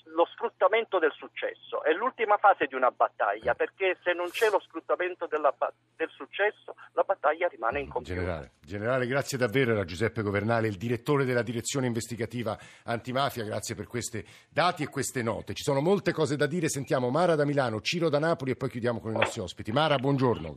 lo 0.06 0.26
sfruttamento 0.32 0.98
del 0.98 1.12
successo. 1.12 1.82
È 1.82 1.92
l'ultima 1.92 2.36
fase 2.36 2.66
di 2.66 2.74
una 2.74 2.90
battaglia 2.90 3.54
perché 3.54 3.98
se 4.02 4.12
non 4.12 4.28
c'è 4.30 4.50
lo 4.50 4.60
sfruttamento 4.60 5.26
della, 5.26 5.54
del 5.96 6.10
successo 6.10 6.74
la 6.92 7.02
battaglia 7.02 7.48
rimane 7.48 7.80
incompiuta. 7.80 8.20
Generale, 8.20 8.50
generale, 8.60 9.06
grazie 9.06 9.38
davvero. 9.38 9.72
Era 9.72 9.84
Giuseppe 9.84 10.22
Governale, 10.22 10.68
il 10.68 10.76
direttore 10.76 11.24
della 11.24 11.42
direzione 11.42 11.86
investigativa 11.86 12.56
antimafia. 12.84 13.44
Grazie 13.44 13.74
per 13.74 13.86
questi 13.86 14.24
dati 14.48 14.82
e 14.82 14.88
queste 14.88 15.22
note. 15.22 15.54
Ci 15.54 15.62
sono 15.62 15.80
molte 15.80 16.12
cose 16.12 16.36
da 16.36 16.46
dire. 16.46 16.68
Sentiamo 16.68 17.10
Mara 17.10 17.34
da 17.34 17.44
Milano, 17.44 17.80
Ciro 17.80 18.08
da 18.08 18.18
Napoli 18.18 18.52
e 18.52 18.56
poi 18.56 18.68
chiudiamo 18.68 19.00
con 19.00 19.10
i 19.12 19.14
nostri 19.14 19.40
ospiti. 19.40 19.72
Mara, 19.72 19.96
buongiorno. 19.96 20.54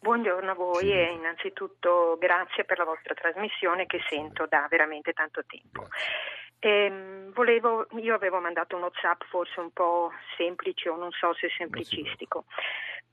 Buongiorno 0.00 0.50
a 0.50 0.54
voi 0.54 0.82
sì. 0.82 0.92
e 0.92 1.12
innanzitutto 1.12 2.18
grazie 2.20 2.64
per 2.64 2.76
la 2.76 2.84
vostra 2.84 3.14
trasmissione 3.14 3.86
che 3.86 4.00
sento 4.06 4.44
da 4.46 4.66
veramente 4.68 5.14
tanto 5.14 5.42
tempo. 5.46 5.86
Grazie. 5.88 6.43
Eh, 6.64 6.90
volevo, 7.34 7.86
io 8.00 8.14
avevo 8.14 8.40
mandato 8.40 8.74
un 8.76 8.84
WhatsApp 8.84 9.22
forse 9.28 9.60
un 9.60 9.70
po' 9.70 10.10
semplice 10.38 10.88
o 10.88 10.96
non 10.96 11.10
so 11.10 11.34
se 11.34 11.50
semplicistico, 11.58 12.46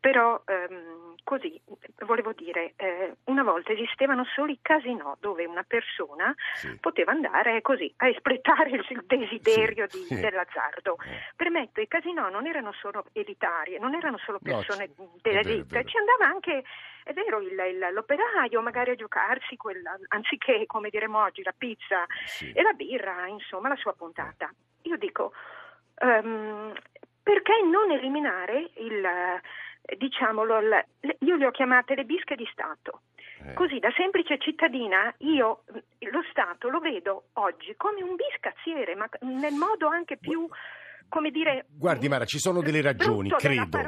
però 0.01 0.41
ehm, 0.45 1.13
così 1.23 1.61
volevo 2.05 2.33
dire, 2.33 2.73
eh, 2.75 3.15
una 3.25 3.43
volta 3.43 3.71
esistevano 3.71 4.25
solo 4.33 4.51
i 4.51 4.57
casinò 4.59 5.15
dove 5.19 5.45
una 5.45 5.63
persona 5.63 6.33
sì. 6.55 6.75
poteva 6.79 7.11
andare 7.11 7.61
così 7.61 7.93
a 7.97 8.09
espletare 8.09 8.71
il 8.71 9.03
desiderio 9.05 9.87
sì. 9.87 10.07
di, 10.09 10.19
dell'azzardo. 10.19 10.97
Eh. 11.05 11.33
Permetto, 11.35 11.81
i 11.81 11.87
casinò 11.87 12.29
non 12.29 12.47
erano 12.47 12.73
solo 12.73 13.05
elitari, 13.13 13.77
non 13.77 13.93
erano 13.93 14.17
solo 14.17 14.39
persone 14.41 14.89
no, 14.97 15.13
dell'elite, 15.21 15.85
ci 15.85 15.97
andava 15.97 16.25
anche 16.25 16.63
è 17.03 17.13
vero, 17.13 17.39
il, 17.39 17.51
il, 17.51 17.89
l'operaio 17.93 18.61
magari 18.61 18.91
a 18.91 18.95
giocarsi, 18.95 19.55
quella, 19.55 19.97
anziché 20.09 20.65
come 20.65 20.89
diremo 20.89 21.21
oggi 21.21 21.43
la 21.43 21.53
pizza 21.55 22.05
sì. 22.25 22.51
e 22.51 22.61
la 22.61 22.73
birra, 22.73 23.27
insomma, 23.27 23.69
la 23.69 23.75
sua 23.75 23.93
puntata. 23.93 24.51
Io 24.83 24.97
dico, 24.97 25.33
um, 26.01 26.73
perché 27.23 27.53
non 27.63 27.91
eliminare 27.91 28.69
il, 28.75 29.41
diciamolo, 29.97 30.59
io 31.19 31.35
le 31.35 31.45
ho 31.45 31.51
chiamate 31.51 31.95
le 31.95 32.05
bische 32.05 32.35
di 32.35 32.47
Stato. 32.51 33.01
Eh. 33.43 33.53
Così 33.53 33.79
da 33.79 33.89
semplice 33.97 34.37
cittadina 34.37 35.13
io 35.19 35.63
lo 35.99 36.21
Stato 36.29 36.69
lo 36.69 36.79
vedo 36.79 37.29
oggi 37.33 37.73
come 37.75 38.03
un 38.03 38.15
biscazziere, 38.15 38.95
ma 38.95 39.09
nel 39.21 39.53
modo 39.53 39.87
anche 39.87 40.17
più 40.17 40.47
come 41.11 41.29
dire... 41.29 41.65
Guardi 41.67 42.07
Mara, 42.07 42.23
ci 42.23 42.39
sono 42.39 42.61
delle 42.61 42.81
ragioni, 42.81 43.29
credo, 43.31 43.79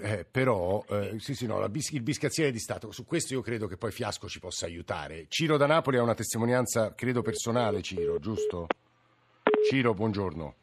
eh, 0.00 0.26
però 0.28 0.84
eh, 0.88 1.14
sì, 1.18 1.34
sì, 1.34 1.46
no, 1.46 1.64
bis- 1.68 1.92
il 1.92 2.02
biscazziere 2.02 2.50
di 2.50 2.58
Stato, 2.58 2.90
su 2.90 3.04
questo 3.04 3.32
io 3.32 3.42
credo 3.42 3.68
che 3.68 3.76
poi 3.76 3.92
Fiasco 3.92 4.26
ci 4.26 4.40
possa 4.40 4.66
aiutare. 4.66 5.26
Ciro 5.28 5.56
da 5.56 5.66
Napoli 5.66 5.98
ha 5.98 6.02
una 6.02 6.14
testimonianza, 6.14 6.92
credo 6.96 7.22
personale, 7.22 7.80
Ciro, 7.80 8.18
giusto? 8.18 8.66
Ciro, 9.70 9.94
buongiorno. 9.94 10.54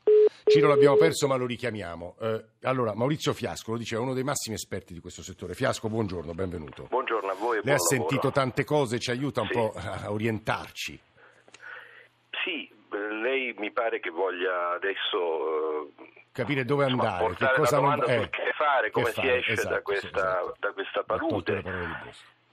Ciro 0.45 0.67
l'abbiamo 0.67 0.95
perso 0.95 1.27
ma 1.27 1.35
lo 1.35 1.45
richiamiamo. 1.45 2.15
Eh, 2.19 2.45
allora, 2.63 2.93
Maurizio 2.93 3.33
Fiasco 3.33 3.71
lo 3.71 3.77
dice, 3.77 3.95
è 3.95 3.99
uno 3.99 4.13
dei 4.13 4.23
massimi 4.23 4.55
esperti 4.55 4.93
di 4.93 4.99
questo 4.99 5.21
settore. 5.21 5.53
Fiasco, 5.53 5.89
buongiorno, 5.89 6.33
benvenuto. 6.33 6.87
Buongiorno 6.89 7.31
a 7.31 7.35
voi. 7.35 7.59
Lei 7.63 7.73
ha 7.75 7.79
sentito 7.79 8.27
lavoro. 8.27 8.33
tante 8.33 8.63
cose, 8.63 8.99
ci 8.99 9.11
aiuta 9.11 9.41
un 9.41 9.47
sì. 9.47 9.53
po' 9.53 9.73
a 9.75 10.11
orientarci. 10.11 10.99
Sì, 12.43 12.69
lei 13.21 13.53
mi 13.57 13.71
pare 13.71 13.99
che 13.99 14.09
voglia 14.09 14.71
adesso 14.71 15.87
eh, 15.97 16.23
capire 16.31 16.65
dove 16.65 16.85
andare, 16.85 17.35
che 17.35 17.51
cosa 17.55 17.79
non 17.79 18.03
eh, 18.07 18.29
fare, 18.55 18.89
come 18.91 19.05
che 19.05 19.11
si 19.11 19.21
fare, 19.21 19.37
esce 19.37 19.51
esatto, 19.51 19.73
da, 19.73 19.81
questa, 19.81 20.07
esatto. 20.07 20.55
da 20.59 20.71
questa 20.71 21.03
palude. 21.03 21.63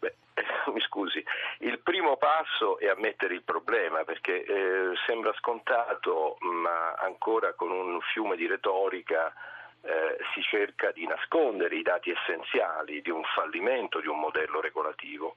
Mi 0.72 0.80
scusi, 0.80 1.24
il 1.60 1.80
primo 1.80 2.16
passo 2.16 2.78
è 2.78 2.88
ammettere 2.88 3.34
il 3.34 3.42
problema 3.42 4.04
perché 4.04 4.44
eh, 4.44 4.92
sembra 5.06 5.32
scontato, 5.34 6.36
ma 6.40 6.94
ancora 6.94 7.54
con 7.54 7.70
un 7.70 8.00
fiume 8.12 8.36
di 8.36 8.46
retorica 8.46 9.32
eh, 9.82 10.18
si 10.34 10.42
cerca 10.42 10.90
di 10.90 11.06
nascondere 11.06 11.76
i 11.76 11.82
dati 11.82 12.10
essenziali 12.10 13.00
di 13.00 13.10
un 13.10 13.22
fallimento 13.34 14.00
di 14.00 14.08
un 14.08 14.18
modello 14.18 14.60
regolativo 14.60 15.36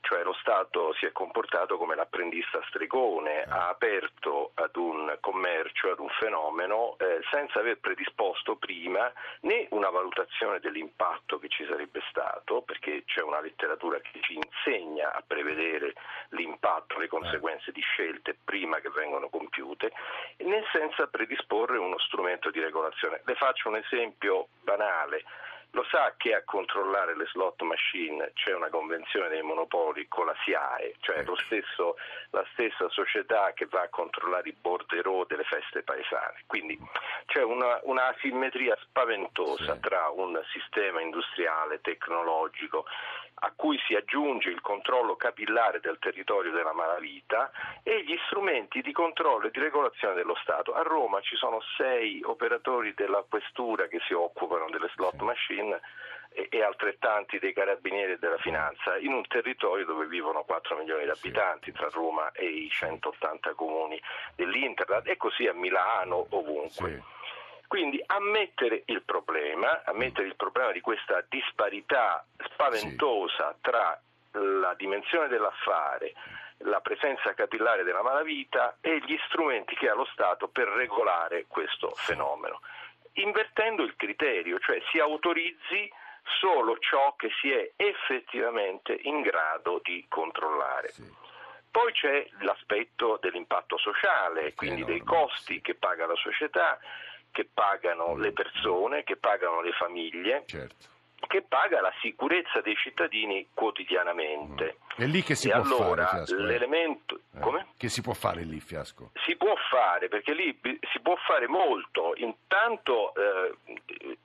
cioè 0.00 0.22
lo 0.22 0.34
Stato 0.34 0.94
si 0.94 1.06
è 1.06 1.12
comportato 1.12 1.76
come 1.76 1.94
l'apprendista 1.94 2.62
stregone, 2.68 3.42
ha 3.42 3.68
aperto 3.68 4.52
ad 4.54 4.76
un 4.76 5.16
commercio, 5.20 5.90
ad 5.90 5.98
un 5.98 6.08
fenomeno 6.18 6.96
eh, 6.98 7.20
senza 7.30 7.60
aver 7.60 7.78
predisposto 7.78 8.56
prima 8.56 9.12
né 9.40 9.66
una 9.70 9.90
valutazione 9.90 10.60
dell'impatto 10.60 11.38
che 11.38 11.48
ci 11.48 11.64
sarebbe 11.66 12.00
stato, 12.08 12.62
perché 12.62 13.04
c'è 13.04 13.22
una 13.22 13.40
letteratura 13.40 13.98
che 14.00 14.20
ci 14.20 14.34
insegna 14.34 15.12
a 15.12 15.22
prevedere 15.26 15.94
l'impatto, 16.30 16.98
le 16.98 17.08
conseguenze 17.08 17.72
di 17.72 17.80
scelte 17.80 18.36
prima 18.44 18.78
che 18.80 18.90
vengono 18.90 19.28
compiute, 19.28 19.92
né 20.38 20.62
senza 20.72 21.06
predisporre 21.06 21.78
uno 21.78 21.98
strumento 21.98 22.50
di 22.50 22.60
regolazione. 22.60 23.22
Le 23.24 23.34
faccio 23.34 23.68
un 23.68 23.76
esempio 23.76 24.48
banale. 24.62 25.24
Lo 25.72 25.84
sa 25.90 26.14
che 26.16 26.34
a 26.34 26.42
controllare 26.42 27.16
le 27.16 27.26
slot 27.26 27.60
machine 27.62 28.32
c'è 28.34 28.54
una 28.54 28.70
convenzione 28.70 29.28
dei 29.28 29.42
monopoli 29.42 30.08
con 30.08 30.26
la 30.26 30.34
SIAE, 30.42 30.94
cioè 31.00 31.24
stesso, 31.44 31.96
la 32.30 32.44
stessa 32.52 32.88
società 32.88 33.52
che 33.52 33.66
va 33.66 33.82
a 33.82 33.88
controllare 33.88 34.48
i 34.48 34.56
borderò 34.58 35.24
delle 35.24 35.44
feste 35.44 35.82
paesane. 35.82 36.44
Quindi 36.46 36.78
c'è 37.26 37.42
una, 37.42 37.78
una 37.82 38.08
asimmetria 38.08 38.76
spaventosa 38.82 39.76
tra 39.76 40.08
un 40.08 40.40
sistema 40.50 41.02
industriale, 41.02 41.80
tecnologico, 41.82 42.86
a 43.40 43.52
cui 43.54 43.78
si 43.86 43.94
aggiunge 43.94 44.48
il 44.48 44.62
controllo 44.62 45.16
capillare 45.16 45.80
del 45.80 45.98
territorio 45.98 46.52
della 46.52 46.72
malavita 46.72 47.50
e 47.82 48.02
gli 48.02 48.16
strumenti 48.26 48.80
di 48.80 48.92
controllo 48.92 49.46
e 49.46 49.50
di 49.50 49.60
regolazione 49.60 50.14
dello 50.14 50.36
Stato. 50.40 50.72
A 50.72 50.80
Roma 50.80 51.20
ci 51.20 51.36
sono 51.36 51.60
sei 51.76 52.22
operatori 52.24 52.94
della 52.94 53.22
questura 53.28 53.88
che 53.88 54.00
si 54.06 54.14
occupano 54.14 54.70
delle 54.70 54.88
slot 54.94 55.20
machine 55.20 55.55
e 56.50 56.62
altrettanti 56.62 57.38
dei 57.38 57.54
carabinieri 57.54 58.12
e 58.12 58.18
della 58.18 58.36
finanza 58.36 58.98
in 58.98 59.12
un 59.12 59.26
territorio 59.26 59.86
dove 59.86 60.06
vivono 60.06 60.44
4 60.44 60.76
milioni 60.76 61.04
di 61.04 61.10
abitanti 61.10 61.72
tra 61.72 61.88
Roma 61.90 62.30
e 62.32 62.44
i 62.44 62.68
180 62.68 63.54
comuni 63.54 64.00
dell'Internet 64.34 65.08
e 65.08 65.16
così 65.16 65.46
a 65.46 65.54
Milano 65.54 66.26
ovunque. 66.30 66.90
Sì. 66.90 67.14
Quindi 67.66 68.02
ammettere 68.06 68.82
il 68.86 69.02
problema, 69.02 69.82
ammettere 69.84 70.28
il 70.28 70.36
problema 70.36 70.72
di 70.72 70.80
questa 70.80 71.24
disparità 71.28 72.24
spaventosa 72.50 73.52
sì. 73.54 73.60
tra 73.62 74.00
la 74.32 74.74
dimensione 74.74 75.28
dell'affare, 75.28 76.12
la 76.58 76.80
presenza 76.80 77.34
capillare 77.34 77.82
della 77.82 78.02
malavita 78.02 78.76
e 78.80 79.00
gli 79.04 79.16
strumenti 79.28 79.74
che 79.74 79.88
ha 79.88 79.94
lo 79.94 80.06
Stato 80.12 80.48
per 80.48 80.68
regolare 80.68 81.46
questo 81.48 81.90
fenomeno, 81.96 82.60
invertendo 83.16 83.82
il 83.82 83.94
criterio, 83.96 84.58
cioè 84.58 84.80
si 84.90 84.98
autorizzi 84.98 85.90
solo 86.40 86.76
ciò 86.78 87.14
che 87.16 87.30
si 87.40 87.50
è 87.50 87.70
effettivamente 87.76 88.98
in 89.02 89.20
grado 89.20 89.80
di 89.82 90.04
controllare. 90.08 90.90
Sì. 90.90 91.14
Poi 91.70 91.92
c'è 91.92 92.26
l'aspetto 92.40 93.18
dell'impatto 93.20 93.76
sociale, 93.76 94.54
quindi 94.54 94.84
dei 94.84 95.02
costi 95.02 95.60
che 95.60 95.74
paga 95.74 96.06
la 96.06 96.16
società, 96.16 96.78
che 97.30 97.46
pagano 97.52 98.16
le 98.16 98.32
persone, 98.32 99.04
che 99.04 99.16
pagano 99.16 99.60
le 99.60 99.72
famiglie. 99.72 100.44
Certo 100.46 100.94
che 101.26 101.42
paga 101.42 101.80
la 101.80 101.92
sicurezza 102.00 102.60
dei 102.60 102.76
cittadini 102.76 103.48
quotidianamente. 103.52 104.78
È 104.96 105.04
lì 105.04 105.22
che 105.22 105.34
si 105.34 105.48
e 105.48 105.52
può 105.52 105.62
allora, 105.62 106.06
fare 106.06 106.24
fiasco, 106.24 106.36
eh? 106.36 106.42
l'elemento 106.42 107.20
eh. 107.34 107.40
Come? 107.40 107.66
Che 107.76 107.88
si 107.88 108.02
può 108.02 108.12
fare 108.12 108.42
lì 108.42 108.60
fiasco? 108.60 109.10
Si 109.24 109.36
può 109.36 109.54
fare 109.70 110.08
perché 110.08 110.32
lì 110.32 110.58
si 110.92 111.00
può 111.00 111.16
fare 111.26 111.48
molto. 111.48 112.14
Intanto 112.16 113.12
eh, 113.14 114.18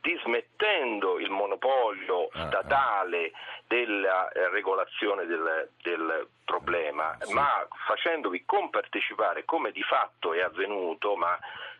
dismettendo 0.00 1.18
il 1.18 1.30
monopolio 1.30 2.28
ah, 2.32 2.46
statale 2.46 3.26
ah. 3.26 3.62
della 3.66 4.28
eh, 4.30 4.48
regolazione 4.50 5.26
del, 5.26 5.70
del 5.82 6.28
problema, 6.44 7.16
sì. 7.20 7.32
ma 7.32 7.66
facendovi 7.86 8.44
compartecipare 8.44 9.44
come 9.44 9.72
di 9.72 9.82
fatto 9.82 10.32
è 10.32 10.40
avvenuto, 10.40 11.16
ma 11.16 11.36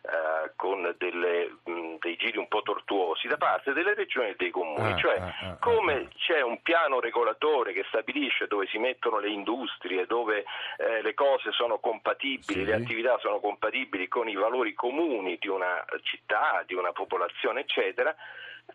eh, 0.07 0.51
con 0.55 0.95
delle, 0.97 1.57
mh, 1.65 1.95
dei 1.99 2.15
giri 2.15 2.37
un 2.37 2.47
po' 2.47 2.61
tortuosi 2.61 3.27
da 3.27 3.35
parte 3.35 3.73
delle 3.73 3.93
regioni 3.93 4.29
e 4.29 4.35
dei 4.37 4.51
comuni, 4.51 4.93
ah, 4.93 4.97
cioè 4.97 5.17
ah, 5.19 5.35
ah, 5.41 5.57
come 5.59 5.93
ah, 5.95 6.07
c'è 6.15 6.41
un 6.41 6.61
piano 6.61 7.01
regolatore 7.01 7.73
che 7.73 7.83
stabilisce 7.89 8.47
dove 8.47 8.67
si 8.67 8.77
mettono 8.77 9.19
le 9.19 9.29
industrie, 9.29 10.05
dove 10.05 10.45
eh, 10.77 11.01
le 11.01 11.13
cose 11.13 11.51
sono 11.51 11.79
compatibili, 11.79 12.61
sì. 12.61 12.63
le 12.63 12.75
attività 12.75 13.17
sono 13.19 13.39
compatibili 13.39 14.07
con 14.07 14.29
i 14.29 14.35
valori 14.35 14.73
comuni 14.73 15.37
di 15.39 15.49
una 15.49 15.83
città, 16.03 16.63
di 16.65 16.73
una 16.73 16.93
popolazione, 16.93 17.61
eccetera, 17.61 18.15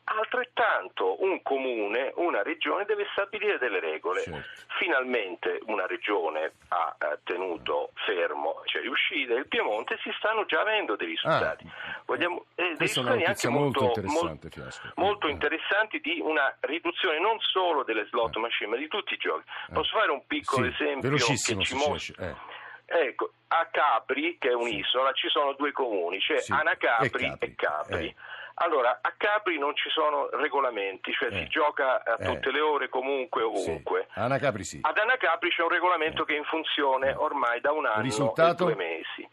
Altrettanto 0.05 1.23
un 1.23 1.43
comune, 1.43 2.13
una 2.17 2.43
regione 2.43 2.85
deve 2.85 3.07
stabilire 3.13 3.59
delle 3.59 3.79
regole. 3.79 4.23
Certo. 4.23 4.61
Finalmente 4.79 5.61
una 5.67 5.87
regione 5.87 6.53
ha 6.69 6.97
eh, 6.99 7.19
tenuto 7.25 7.93
fermo, 8.05 8.63
cioè 8.65 8.83
riuscita, 8.83 9.35
il 9.35 9.47
Piemonte 9.47 9.99
si 10.03 10.11
stanno 10.19 10.45
già 10.45 10.61
avendo 10.61 10.97
dei 10.97 11.09
risultati. 11.09 11.65
Ah, 11.67 12.03
Vogliamo, 12.05 12.47
eh, 12.55 12.75
dei 12.77 12.77
risultati 12.79 13.23
anche 13.23 13.49
molto, 13.49 13.81
molto, 13.85 14.03
molto, 14.03 14.49
molto, 14.97 15.29
interessanti 15.29 16.01
di 16.01 16.21
una 16.21 16.55
riduzione 16.61 17.21
non 17.21 17.39
solo 17.41 17.85
delle 17.85 18.07
slot 18.07 18.37
machine, 18.37 18.71
ma 18.71 18.77
di 18.77 18.89
tutti 18.89 19.15
i 19.15 19.19
giochi. 19.19 19.45
Eh. 19.69 19.73
Posso 19.73 19.97
fare 19.97 20.11
un 20.11 20.27
piccolo 20.27 20.67
sì, 20.73 20.83
esempio 20.83 21.11
che 21.11 21.37
ci 21.37 21.75
mostra? 21.75 22.29
Eh. 22.29 22.61
Ecco, 22.85 23.33
a 23.49 23.67
Capri, 23.71 24.37
che 24.39 24.51
è 24.51 24.55
un'isola, 24.55 25.13
ci 25.13 25.29
sono 25.29 25.55
due 25.55 25.73
comuni, 25.73 26.21
cioè 26.21 26.41
sì. 26.41 26.53
Anacapri 26.53 27.07
e 27.07 27.29
Capri. 27.29 27.47
E 27.47 27.55
Capri. 27.55 28.17
Eh. 28.55 28.65
Allora, 28.65 28.99
a 29.01 29.13
Capri 29.17 29.59
non 29.59 29.75
ci 29.75 29.89
sono 29.91 30.29
regolamenti, 30.33 31.13
cioè 31.13 31.33
eh. 31.33 31.39
si 31.39 31.49
gioca 31.49 32.03
a 32.05 32.17
tutte 32.17 32.49
eh. 32.49 32.53
le 32.53 32.61
ore, 32.61 32.89
comunque, 32.89 33.43
ovunque. 33.43 34.07
Sì. 34.13 34.19
Anacapri 34.19 34.65
sì. 34.65 34.79
Ad 34.83 34.99
Anacapri 34.99 35.51
c'è 35.51 35.63
un 35.63 35.71
regolamento 35.71 36.23
eh. 36.23 36.27
che 36.27 36.35
è 36.35 36.39
in 36.39 36.45
funzione 36.45 37.11
eh. 37.11 37.15
ormai 37.15 37.61
da 37.61 37.73
un 37.73 37.87
anno 37.87 38.03
Risultato? 38.03 38.69
e 38.69 38.75
due 38.75 38.85
mesi. 38.85 39.29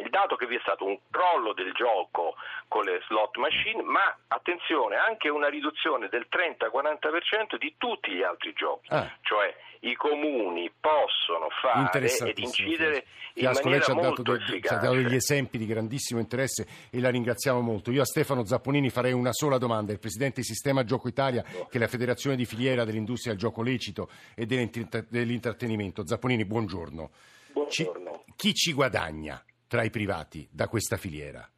Il 0.00 0.10
dato 0.10 0.34
che 0.36 0.46
vi 0.46 0.56
è 0.56 0.60
stato 0.60 0.84
un 0.84 0.98
crollo 1.10 1.52
del 1.52 1.72
gioco 1.72 2.34
con 2.66 2.84
le 2.84 3.00
slot 3.06 3.36
machine, 3.36 3.82
ma 3.82 4.16
attenzione, 4.26 4.96
anche 4.96 5.28
una 5.28 5.48
riduzione 5.48 6.08
del 6.08 6.26
30-40% 6.30 7.56
di 7.58 7.74
tutti 7.78 8.10
gli 8.10 8.22
altri 8.22 8.52
giochi. 8.54 8.88
Ah. 8.90 9.08
Cioè 9.22 9.54
i 9.80 9.94
comuni 9.94 10.70
possono 10.80 11.48
fare 11.60 12.10
ed 12.28 12.38
incidere 12.38 13.04
in 13.34 13.50
maniera 13.52 13.68
lei 13.68 13.82
ci 13.82 13.90
ha 13.90 13.94
dato, 13.94 14.22
de, 14.22 14.38
ci 14.46 14.74
ha 14.74 14.76
dato 14.76 14.94
degli 14.94 15.14
esempi 15.14 15.58
di 15.58 15.66
grandissimo 15.66 16.20
interesse 16.20 16.66
e 16.90 17.00
la 17.00 17.10
ringraziamo 17.10 17.60
molto. 17.60 17.90
Io 17.90 18.02
a 18.02 18.04
Stefano 18.04 18.44
Zapponini 18.44 18.90
farei 18.90 19.12
una 19.12 19.32
sola 19.32 19.58
domanda. 19.58 19.92
Il 19.92 19.98
presidente 19.98 20.40
di 20.40 20.46
Sistema 20.46 20.84
Gioco 20.84 21.08
Italia, 21.08 21.42
che 21.42 21.66
è 21.70 21.78
la 21.78 21.88
federazione 21.88 22.36
di 22.36 22.44
filiera 22.44 22.84
dell'industria 22.84 23.32
del 23.32 23.40
gioco 23.40 23.62
lecito 23.62 24.08
e 24.34 24.46
dell'intrattenimento. 24.46 26.06
Zapponini, 26.06 26.44
buongiorno. 26.44 27.10
Buongiorno. 27.52 28.24
Ci, 28.26 28.32
chi 28.36 28.54
ci 28.54 28.72
guadagna 28.72 29.42
tra 29.66 29.82
i 29.82 29.90
privati 29.90 30.48
da 30.50 30.68
questa 30.68 30.96
filiera? 30.96 31.48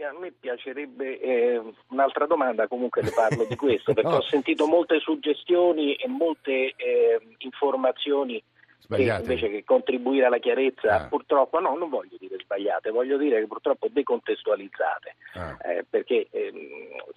A 0.00 0.16
me 0.16 0.30
piacerebbe 0.30 1.18
eh, 1.18 1.60
un'altra 1.88 2.26
domanda, 2.26 2.68
comunque 2.68 3.02
le 3.02 3.10
parlo 3.10 3.44
di 3.44 3.56
questo, 3.56 3.92
perché 3.94 4.10
no. 4.10 4.16
ho 4.16 4.22
sentito 4.22 4.66
molte 4.66 5.00
suggestioni 5.00 5.94
e 5.94 6.06
molte 6.06 6.72
eh, 6.76 7.20
informazioni 7.38 8.40
Sbagliate. 8.78 9.24
che 9.24 9.32
invece 9.32 9.50
che 9.50 9.64
contribuire 9.64 10.26
alla 10.26 10.38
chiarezza, 10.38 11.04
ah. 11.04 11.08
purtroppo, 11.08 11.58
no, 11.58 11.76
non 11.76 11.88
voglio 11.88 12.16
dire 12.18 12.38
sbagliate, 12.40 12.90
voglio 12.90 13.18
dire 13.18 13.40
che 13.40 13.46
purtroppo 13.48 13.88
decontestualizzate, 13.90 15.16
ah. 15.34 15.58
eh, 15.62 15.84
perché 15.88 16.28
ehm, 16.30 16.56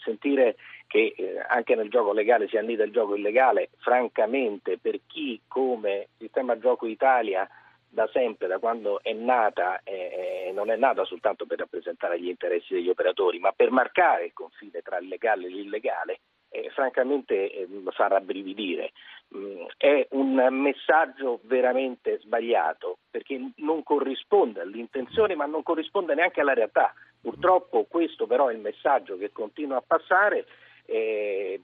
sentire 0.04 0.56
che 0.88 1.14
eh, 1.16 1.40
anche 1.48 1.76
nel 1.76 1.90
gioco 1.90 2.14
legale 2.14 2.48
si 2.48 2.58
annida 2.58 2.84
il 2.84 2.92
gioco 2.92 3.16
illegale, 3.16 3.70
francamente 3.78 4.80
per 4.80 5.00
chi 5.06 5.40
come 5.48 6.08
Sistema 6.18 6.58
Gioco 6.58 6.88
Italia 6.88 7.48
da 7.94 8.10
sempre, 8.14 8.48
da 8.48 8.58
quando 8.58 9.02
è 9.04 9.12
nata, 9.12 9.82
eh, 9.84 10.50
non 10.54 10.72
è 10.72 10.78
nata 10.78 11.04
soltanto 11.04 11.46
per 11.46 11.60
rappresentare 11.60 12.20
gli 12.20 12.30
interessi 12.30 12.74
degli 12.74 12.88
operatori, 12.88 13.38
ma 13.38 13.52
per 13.52 13.70
marcare 13.70 14.26
il 14.26 14.34
confine 14.34 14.82
tra 14.82 14.98
il 14.98 15.10
legale 15.10 15.48
e 15.48 15.50
l'illegale, 15.50 16.20
eh, 16.50 16.70
francamente 16.70 17.52
eh, 17.52 17.68
fa 17.90 18.08
rabbrividire. 18.08 18.94
Mm, 19.36 19.66
è 19.78 20.08
un 20.12 20.36
messaggio 20.52 21.42
veramente 21.44 22.20
sbagliato 22.20 23.00
perché 23.10 23.52
non 23.58 23.84
corrisponde 23.84 24.62
all'intenzione 24.62 25.36
ma 25.36 25.46
non 25.46 25.62
corrisponde 25.62 26.16
neanche 26.16 26.40
alla 26.40 26.54
realtà. 26.54 26.94
Purtroppo 27.22 27.86
questo 27.90 28.26
però 28.26 28.48
è 28.48 28.54
il 28.54 28.60
messaggio 28.60 29.18
che 29.18 29.32
continua 29.34 29.78
a 29.78 29.84
passare. 29.86 30.46
Eh, 30.86 31.62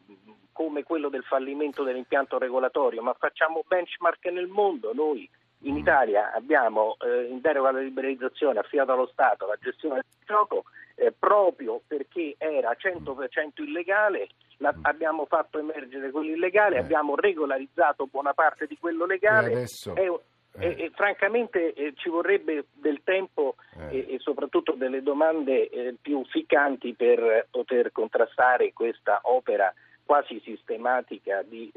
come 0.51 0.81
quello 0.81 1.09
del 1.09 1.21
fallimento 1.21 1.83
dell'impianto 1.83 2.39
regolatorio, 2.39 3.03
ma 3.03 3.13
facciamo 3.13 3.63
benchmark 3.67 4.25
nel 4.31 4.47
mondo 4.47 4.91
noi 4.91 5.29
in 5.61 5.75
Italia 5.75 6.31
abbiamo 6.33 6.97
eh, 6.99 7.29
in 7.29 7.41
deroga 7.41 7.69
alla 7.69 7.79
liberalizzazione 7.79 8.59
affidato 8.59 8.91
allo 8.91 9.07
Stato 9.07 9.47
la 9.47 9.57
gestione 9.59 9.95
del 9.95 10.25
gioco 10.25 10.63
eh, 10.95 11.13
proprio 11.17 11.81
perché 11.85 12.35
era 12.37 12.75
100% 12.77 13.63
illegale, 13.63 14.29
la, 14.57 14.73
abbiamo 14.81 15.25
fatto 15.25 15.59
emergere 15.59 16.09
quello 16.11 16.33
illegale, 16.33 16.77
eh. 16.77 16.79
abbiamo 16.79 17.15
regolarizzato 17.15 18.07
buona 18.07 18.33
parte 18.33 18.65
di 18.65 18.77
quello 18.79 19.05
legale. 19.05 19.49
E 19.49 19.53
adesso... 19.53 19.95
e, 19.95 20.19
e, 20.59 20.75
e, 20.85 20.91
francamente 20.95 21.73
eh, 21.73 21.93
ci 21.95 22.09
vorrebbe 22.09 22.65
del 22.73 23.01
tempo 23.03 23.55
eh. 23.91 24.07
e, 24.09 24.19
soprattutto 24.19 24.73
delle 24.73 25.03
domande 25.03 25.69
eh, 25.69 25.95
più 26.01 26.25
ficcanti 26.25 26.95
per 26.95 27.47
poter 27.51 27.91
contrastare 27.91 28.73
questa 28.73 29.19
opera 29.23 29.71
quasi 30.03 30.41
sistematica 30.43 31.43
di 31.43 31.71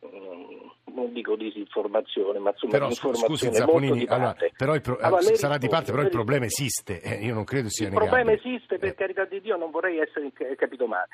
non 0.00 1.12
dico 1.12 1.36
disinformazione, 1.36 2.38
ma 2.38 2.50
insomma 2.50 2.72
però, 2.72 2.88
informazione 2.88 3.36
scusi, 3.36 3.54
Zapponini, 3.54 4.06
allora, 4.06 4.36
però 4.56 4.74
il 4.74 4.80
pro- 4.80 4.96
allora, 4.96 5.22
sarà 5.22 5.30
risposte, 5.30 5.58
di 5.58 5.68
parte, 5.68 5.90
però 5.92 6.02
il 6.02 6.10
problema 6.10 6.44
esiste, 6.44 7.00
eh, 7.00 7.24
io 7.24 7.34
non 7.34 7.44
credo 7.44 7.68
sia 7.68 7.86
il 7.86 7.92
negabile. 7.92 8.20
Il 8.20 8.24
problema 8.24 8.48
esiste, 8.48 8.78
per 8.78 8.88
eh. 8.88 8.94
carità 8.94 9.24
di 9.24 9.40
Dio, 9.40 9.56
non 9.56 9.70
vorrei 9.70 9.98
essere 9.98 10.32
capito 10.56 10.86
male. 10.86 11.08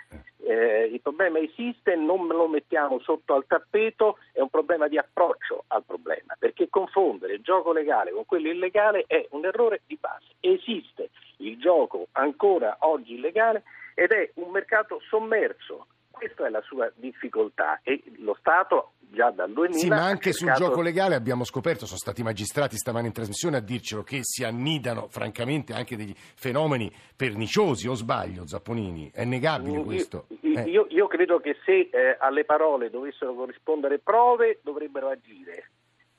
Eh, 0.46 0.90
il 0.92 1.00
problema 1.00 1.38
esiste, 1.38 1.96
non 1.96 2.26
lo 2.26 2.48
mettiamo 2.48 2.98
sotto 3.00 3.34
al 3.34 3.44
tappeto, 3.46 4.18
è 4.32 4.40
un 4.40 4.50
problema 4.50 4.88
di 4.88 4.98
approccio 4.98 5.64
al 5.68 5.84
problema, 5.84 6.34
perché 6.38 6.68
confondere 6.68 7.34
il 7.34 7.42
gioco 7.42 7.72
legale 7.72 8.10
con 8.12 8.24
quello 8.26 8.48
illegale 8.48 9.04
è 9.06 9.26
un 9.30 9.44
errore 9.44 9.82
di 9.86 9.98
base. 10.00 10.34
Esiste 10.40 11.10
il 11.38 11.58
gioco 11.58 12.08
ancora 12.12 12.76
oggi 12.80 13.14
illegale 13.14 13.62
ed 13.94 14.10
è 14.10 14.30
un 14.34 14.50
mercato 14.50 15.00
sommerso 15.08 15.86
questa 16.14 16.46
è 16.46 16.50
la 16.50 16.62
sua 16.62 16.90
difficoltà 16.94 17.80
e 17.82 18.02
lo 18.18 18.36
Stato 18.38 18.92
già 19.10 19.30
dal 19.30 19.52
2000 19.52 19.78
Sì, 19.78 19.88
ma 19.88 20.04
anche 20.04 20.32
cercato... 20.32 20.58
sul 20.58 20.66
gioco 20.66 20.80
legale 20.80 21.14
abbiamo 21.14 21.44
scoperto, 21.44 21.86
sono 21.86 21.98
stati 21.98 22.22
magistrati 22.22 22.76
stamani 22.76 23.08
in 23.08 23.12
trasmissione 23.12 23.56
a 23.56 23.60
dircelo, 23.60 24.02
che 24.02 24.20
si 24.22 24.44
annidano 24.44 25.08
francamente 25.08 25.72
anche 25.72 25.96
degli 25.96 26.14
fenomeni 26.14 26.92
perniciosi, 27.16 27.88
o 27.88 27.94
sbaglio 27.94 28.46
Zapponini? 28.46 29.10
È 29.12 29.24
negabile 29.24 29.82
questo? 29.82 30.26
Io, 30.40 30.58
eh. 30.58 30.62
io, 30.62 30.86
io 30.88 31.06
credo 31.06 31.38
che 31.40 31.56
se 31.64 31.88
eh, 31.90 32.16
alle 32.18 32.44
parole 32.44 32.90
dovessero 32.90 33.34
corrispondere 33.34 33.98
prove 33.98 34.60
dovrebbero 34.62 35.08
agire. 35.08 35.70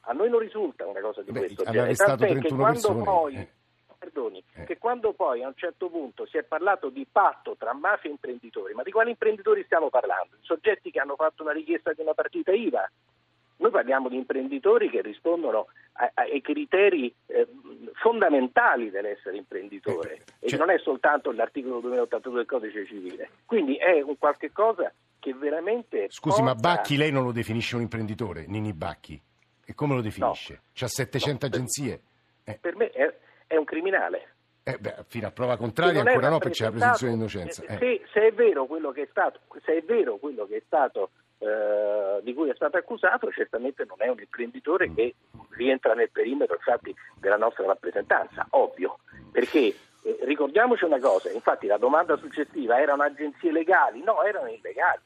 A 0.08 0.14
noi 0.14 0.30
non 0.30 0.40
risulta 0.40 0.86
una 0.86 1.02
cosa 1.02 1.24
di 1.24 1.32
Beh, 1.32 1.40
questo. 1.40 1.64
Hanno 1.66 1.82
arrestato 1.82 2.26
31 2.26 2.64
persone. 2.64 3.04
Poi, 3.04 3.36
eh 3.36 3.50
perdoni, 4.06 4.44
eh. 4.54 4.64
che 4.66 4.78
quando 4.78 5.14
poi 5.14 5.44
a 5.44 5.48
un 5.48 5.56
certo 5.56 5.90
punto 5.90 6.26
si 6.26 6.38
è 6.38 6.44
parlato 6.44 6.90
di 6.90 7.06
patto 7.12 7.56
tra 7.58 7.74
mafia 7.74 8.10
e 8.10 8.14
imprenditori, 8.14 8.74
ma 8.74 8.84
di 8.84 8.92
quali 8.92 9.10
imprenditori 9.10 9.64
stiamo 9.64 9.90
parlando? 9.90 10.36
Soggetti 10.42 10.92
che 10.92 11.00
hanno 11.00 11.16
fatto 11.16 11.44
una 11.44 11.52
richiesta 11.52 11.94
di 11.94 12.02
una 12.02 12.14
partita 12.14 12.52
IVA? 12.52 12.90
Noi 13.58 13.72
parliamo 13.72 14.10
di 14.10 14.18
imprenditori 14.18 14.90
che 14.90 15.02
rispondono 15.02 15.68
ai 15.94 16.42
criteri 16.42 17.14
eh, 17.28 17.48
fondamentali 17.94 18.90
dell'essere 18.90 19.38
imprenditore 19.38 20.24
eh, 20.40 20.50
cioè... 20.50 20.56
e 20.56 20.58
non 20.58 20.70
è 20.70 20.78
soltanto 20.80 21.32
l'articolo 21.32 21.80
2082 21.80 22.36
del 22.36 22.46
codice 22.46 22.86
civile. 22.86 23.30
Quindi 23.46 23.76
è 23.78 24.02
un 24.02 24.18
qualche 24.18 24.52
cosa 24.52 24.94
che 25.20 25.34
veramente... 25.34 26.08
Scusi, 26.10 26.42
porta... 26.42 26.54
ma 26.54 26.60
Bacchi 26.60 26.98
lei 26.98 27.14
non 27.14 27.24
lo 27.24 27.32
definisce 27.32 27.76
un 27.76 27.82
imprenditore, 27.84 28.46
Nini 28.46 28.74
Bacchi? 28.74 29.20
E 29.64 29.74
come 29.74 29.96
lo 29.96 30.02
definisce? 30.02 30.54
No. 30.54 30.60
C'ha 30.74 30.88
700 30.88 31.48
no, 31.48 31.54
agenzie? 31.54 32.02
Per, 32.44 32.54
eh. 32.54 32.58
per 32.60 32.76
me 32.76 32.90
è, 32.92 33.16
è 33.48 33.56
un 33.56 33.66
criminale. 33.66 34.34
Eh 34.64 34.78
beh, 34.80 35.04
fino 35.08 35.28
a 35.28 35.32
prova 35.32 35.58
contraria 35.58 36.02
ancora 36.02 36.30
no 36.30 36.40
perché 36.40 36.56
c'è 36.56 36.64
la 36.66 36.72
presunzione 36.72 37.14
di 37.14 37.20
innocenza. 37.20 37.64
Eh. 37.66 37.78
Se, 37.78 38.02
se, 38.12 38.28
è 38.28 38.34
vero 38.34 38.66
quello 38.66 38.92
che 38.92 39.04
è 39.04 39.08
stato, 39.12 39.42
se 39.64 39.78
è 39.78 39.84
vero 39.84 40.18
quello 40.18 40.46
che 40.48 40.58
è 40.58 40.64
stato 40.66 41.12
eh, 41.38 42.20
di 42.24 42.34
cui 42.34 42.50
è 42.50 42.56
stato 42.56 42.78
accusato, 42.78 43.30
certamente 43.32 43.86
non 43.86 43.98
è 44.00 44.08
un 44.08 44.20
imprenditore 44.20 44.92
che 44.92 45.16
rientra 45.52 45.94
nel 45.94 46.10
perimetro 46.10 46.56
infatti, 46.56 46.96
della 47.20 47.38
nostra 47.38 47.66
rappresentanza, 47.66 48.48
ovvio, 48.52 49.00
perché 49.32 49.76
eh, 50.02 50.18
ricordiamoci 50.22 50.84
una 50.86 51.00
cosa, 51.00 51.30
infatti 51.30 51.68
la 51.68 51.78
domanda 51.78 52.18
successiva 52.18 52.82
erano 52.82 53.04
agenzie 53.04 53.52
legali, 53.52 54.02
no, 54.04 54.24
erano 54.24 54.48
illegali. 54.48 55.02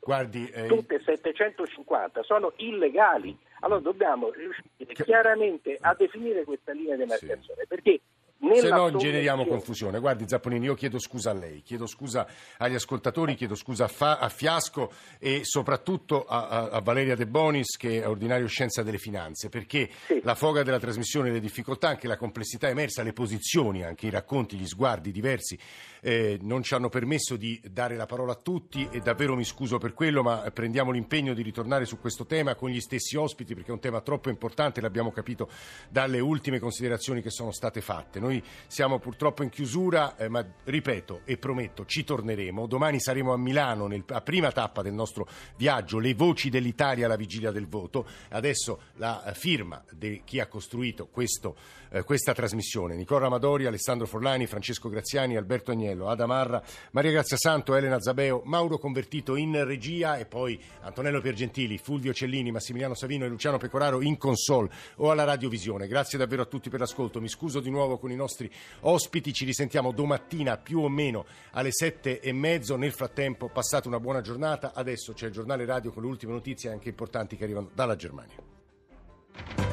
Guardi, 0.00 0.48
eh... 0.48 0.66
Tutte 0.66 1.00
750 1.04 2.22
sono 2.22 2.52
illegali 2.56 3.36
allora 3.60 3.80
dobbiamo 3.80 4.30
riuscire 4.30 4.92
chiaramente 5.04 5.76
a 5.80 5.94
definire 5.94 6.44
questa 6.44 6.72
linea 6.72 6.94
di 6.94 7.02
demarcazione, 7.02 7.62
sì. 7.62 7.66
perché 7.66 8.00
se 8.38 8.68
no 8.68 8.94
generiamo 8.96 9.46
confusione. 9.46 9.98
Guardi 9.98 10.28
Zapponini, 10.28 10.66
io 10.66 10.74
chiedo 10.74 10.98
scusa 10.98 11.30
a 11.30 11.34
lei, 11.34 11.62
chiedo 11.62 11.86
scusa 11.86 12.26
agli 12.58 12.74
ascoltatori, 12.74 13.34
chiedo 13.34 13.54
scusa 13.54 13.84
a, 13.84 13.88
Fa, 13.88 14.18
a 14.18 14.28
Fiasco 14.28 14.92
e 15.18 15.40
soprattutto 15.42 16.24
a, 16.24 16.48
a, 16.48 16.68
a, 16.68 16.80
Valeria 16.80 17.16
De 17.16 17.26
Bonis 17.26 17.76
che 17.76 18.02
è 18.02 18.08
ordinario 18.08 18.46
scienza 18.46 18.82
delle 18.82 18.98
finanze, 18.98 19.48
perché 19.48 19.90
sì. 20.06 20.20
la 20.22 20.34
foga 20.34 20.62
della 20.62 20.78
trasmissione, 20.78 21.30
le 21.30 21.40
difficoltà, 21.40 21.88
anche 21.88 22.06
la 22.06 22.16
complessità 22.16 22.68
emersa, 22.68 23.02
le 23.02 23.12
posizioni, 23.12 23.84
anche 23.84 24.06
i 24.06 24.10
racconti, 24.10 24.56
gli 24.56 24.66
sguardi 24.66 25.10
diversi 25.10 25.58
eh, 26.00 26.38
non 26.42 26.62
ci 26.62 26.74
hanno 26.74 26.88
permesso 26.88 27.36
di 27.36 27.60
dare 27.64 27.96
la 27.96 28.06
parola 28.06 28.32
a 28.32 28.36
tutti 28.36 28.88
e 28.90 29.00
davvero 29.00 29.34
mi 29.34 29.44
scuso 29.44 29.78
per 29.78 29.94
quello, 29.94 30.22
ma 30.22 30.50
prendiamo 30.52 30.90
l'impegno 30.90 31.34
di 31.34 31.42
ritornare 31.42 31.84
su 31.84 31.98
questo 31.98 32.26
tema 32.26 32.54
con 32.54 32.70
gli 32.70 32.80
stessi 32.80 33.16
ospiti 33.16 33.54
perché 33.54 33.70
è 33.70 33.74
un 33.74 33.80
tema 33.80 34.00
troppo 34.00 34.28
importante, 34.28 34.80
l'abbiamo 34.80 35.10
capito 35.10 35.48
dalle 35.88 36.20
ultime 36.20 36.58
considerazioni 36.58 37.22
che 37.22 37.30
sono 37.30 37.52
state 37.52 37.80
fatte. 37.80 38.20
Noi 38.20 38.27
Noi 38.28 38.42
siamo 38.66 38.98
purtroppo 38.98 39.42
in 39.42 39.48
chiusura, 39.48 40.14
eh, 40.16 40.28
ma 40.28 40.44
ripeto 40.64 41.22
e 41.24 41.38
prometto, 41.38 41.86
ci 41.86 42.04
torneremo. 42.04 42.66
Domani 42.66 43.00
saremo 43.00 43.32
a 43.32 43.38
Milano, 43.38 43.86
nel, 43.86 44.04
a 44.06 44.20
prima 44.20 44.52
tappa 44.52 44.82
del 44.82 44.92
nostro 44.92 45.26
viaggio, 45.56 45.98
le 45.98 46.12
voci 46.12 46.50
dell'Italia 46.50 47.06
alla 47.06 47.16
vigilia 47.16 47.50
del 47.50 47.66
voto. 47.66 48.06
Adesso 48.28 48.80
la 48.96 49.24
eh, 49.24 49.32
firma 49.32 49.82
di 49.90 50.20
chi 50.26 50.40
ha 50.40 50.46
costruito 50.46 51.06
questo, 51.06 51.56
eh, 51.90 52.02
questa 52.04 52.32
trasmissione. 52.32 52.94
Nicola 52.94 53.26
Amadori, 53.26 53.66
Alessandro 53.66 54.06
Forlani, 54.06 54.46
Francesco 54.46 54.88
Graziani, 54.88 55.36
Alberto 55.36 55.70
Agnello, 55.70 56.08
Ada 56.08 56.26
Marra, 56.26 56.62
Maria 56.92 57.10
Grazia 57.10 57.36
Santo, 57.36 57.74
Elena 57.74 58.00
Zabeo, 58.00 58.42
Mauro 58.44 58.78
Convertito 58.78 59.36
in 59.36 59.64
regia 59.64 60.18
e 60.18 60.26
poi 60.26 60.60
Antonello 60.80 61.20
Piergentili, 61.20 61.78
Fulvio 61.78 62.12
Cellini, 62.12 62.50
Massimiliano 62.50 62.94
Savino 62.94 63.24
e 63.24 63.28
Luciano 63.28 63.58
Pecoraro 63.58 64.00
in 64.00 64.16
console 64.16 64.70
o 64.96 65.10
alla 65.10 65.24
radiovisione. 65.24 65.86
Grazie 65.86 66.18
davvero 66.18 66.42
a 66.42 66.46
tutti 66.46 66.70
per 66.70 66.80
l'ascolto. 66.80 67.20
Mi 67.20 67.28
scuso 67.28 67.60
di 67.60 67.70
nuovo 67.70 67.98
con 67.98 68.10
i 68.10 68.16
nostri 68.16 68.50
ospiti. 68.80 69.32
Ci 69.32 69.44
risentiamo 69.44 69.92
domattina 69.92 70.56
più 70.56 70.80
o 70.80 70.88
meno 70.88 71.26
alle 71.52 71.72
sette 71.72 72.20
e 72.20 72.32
mezzo. 72.32 72.76
Nel 72.76 72.92
frattempo 72.92 73.48
passate 73.48 73.88
una 73.88 74.00
buona 74.00 74.20
giornata. 74.20 74.72
Adesso 74.74 75.12
c'è 75.12 75.26
il 75.26 75.32
giornale 75.32 75.64
radio 75.64 75.92
con 75.92 76.02
le 76.02 76.08
ultime 76.08 76.32
notizie 76.32 76.70
anche 76.70 76.88
importanti 76.88 77.36
che 77.36 77.44
arrivano 77.44 77.70
dalla 77.74 77.96
Germania. 77.96 79.67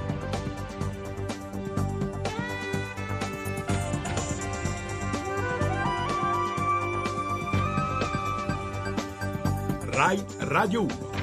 RAI 9.95 10.19
Radio. 10.51 10.83
1 10.83 11.14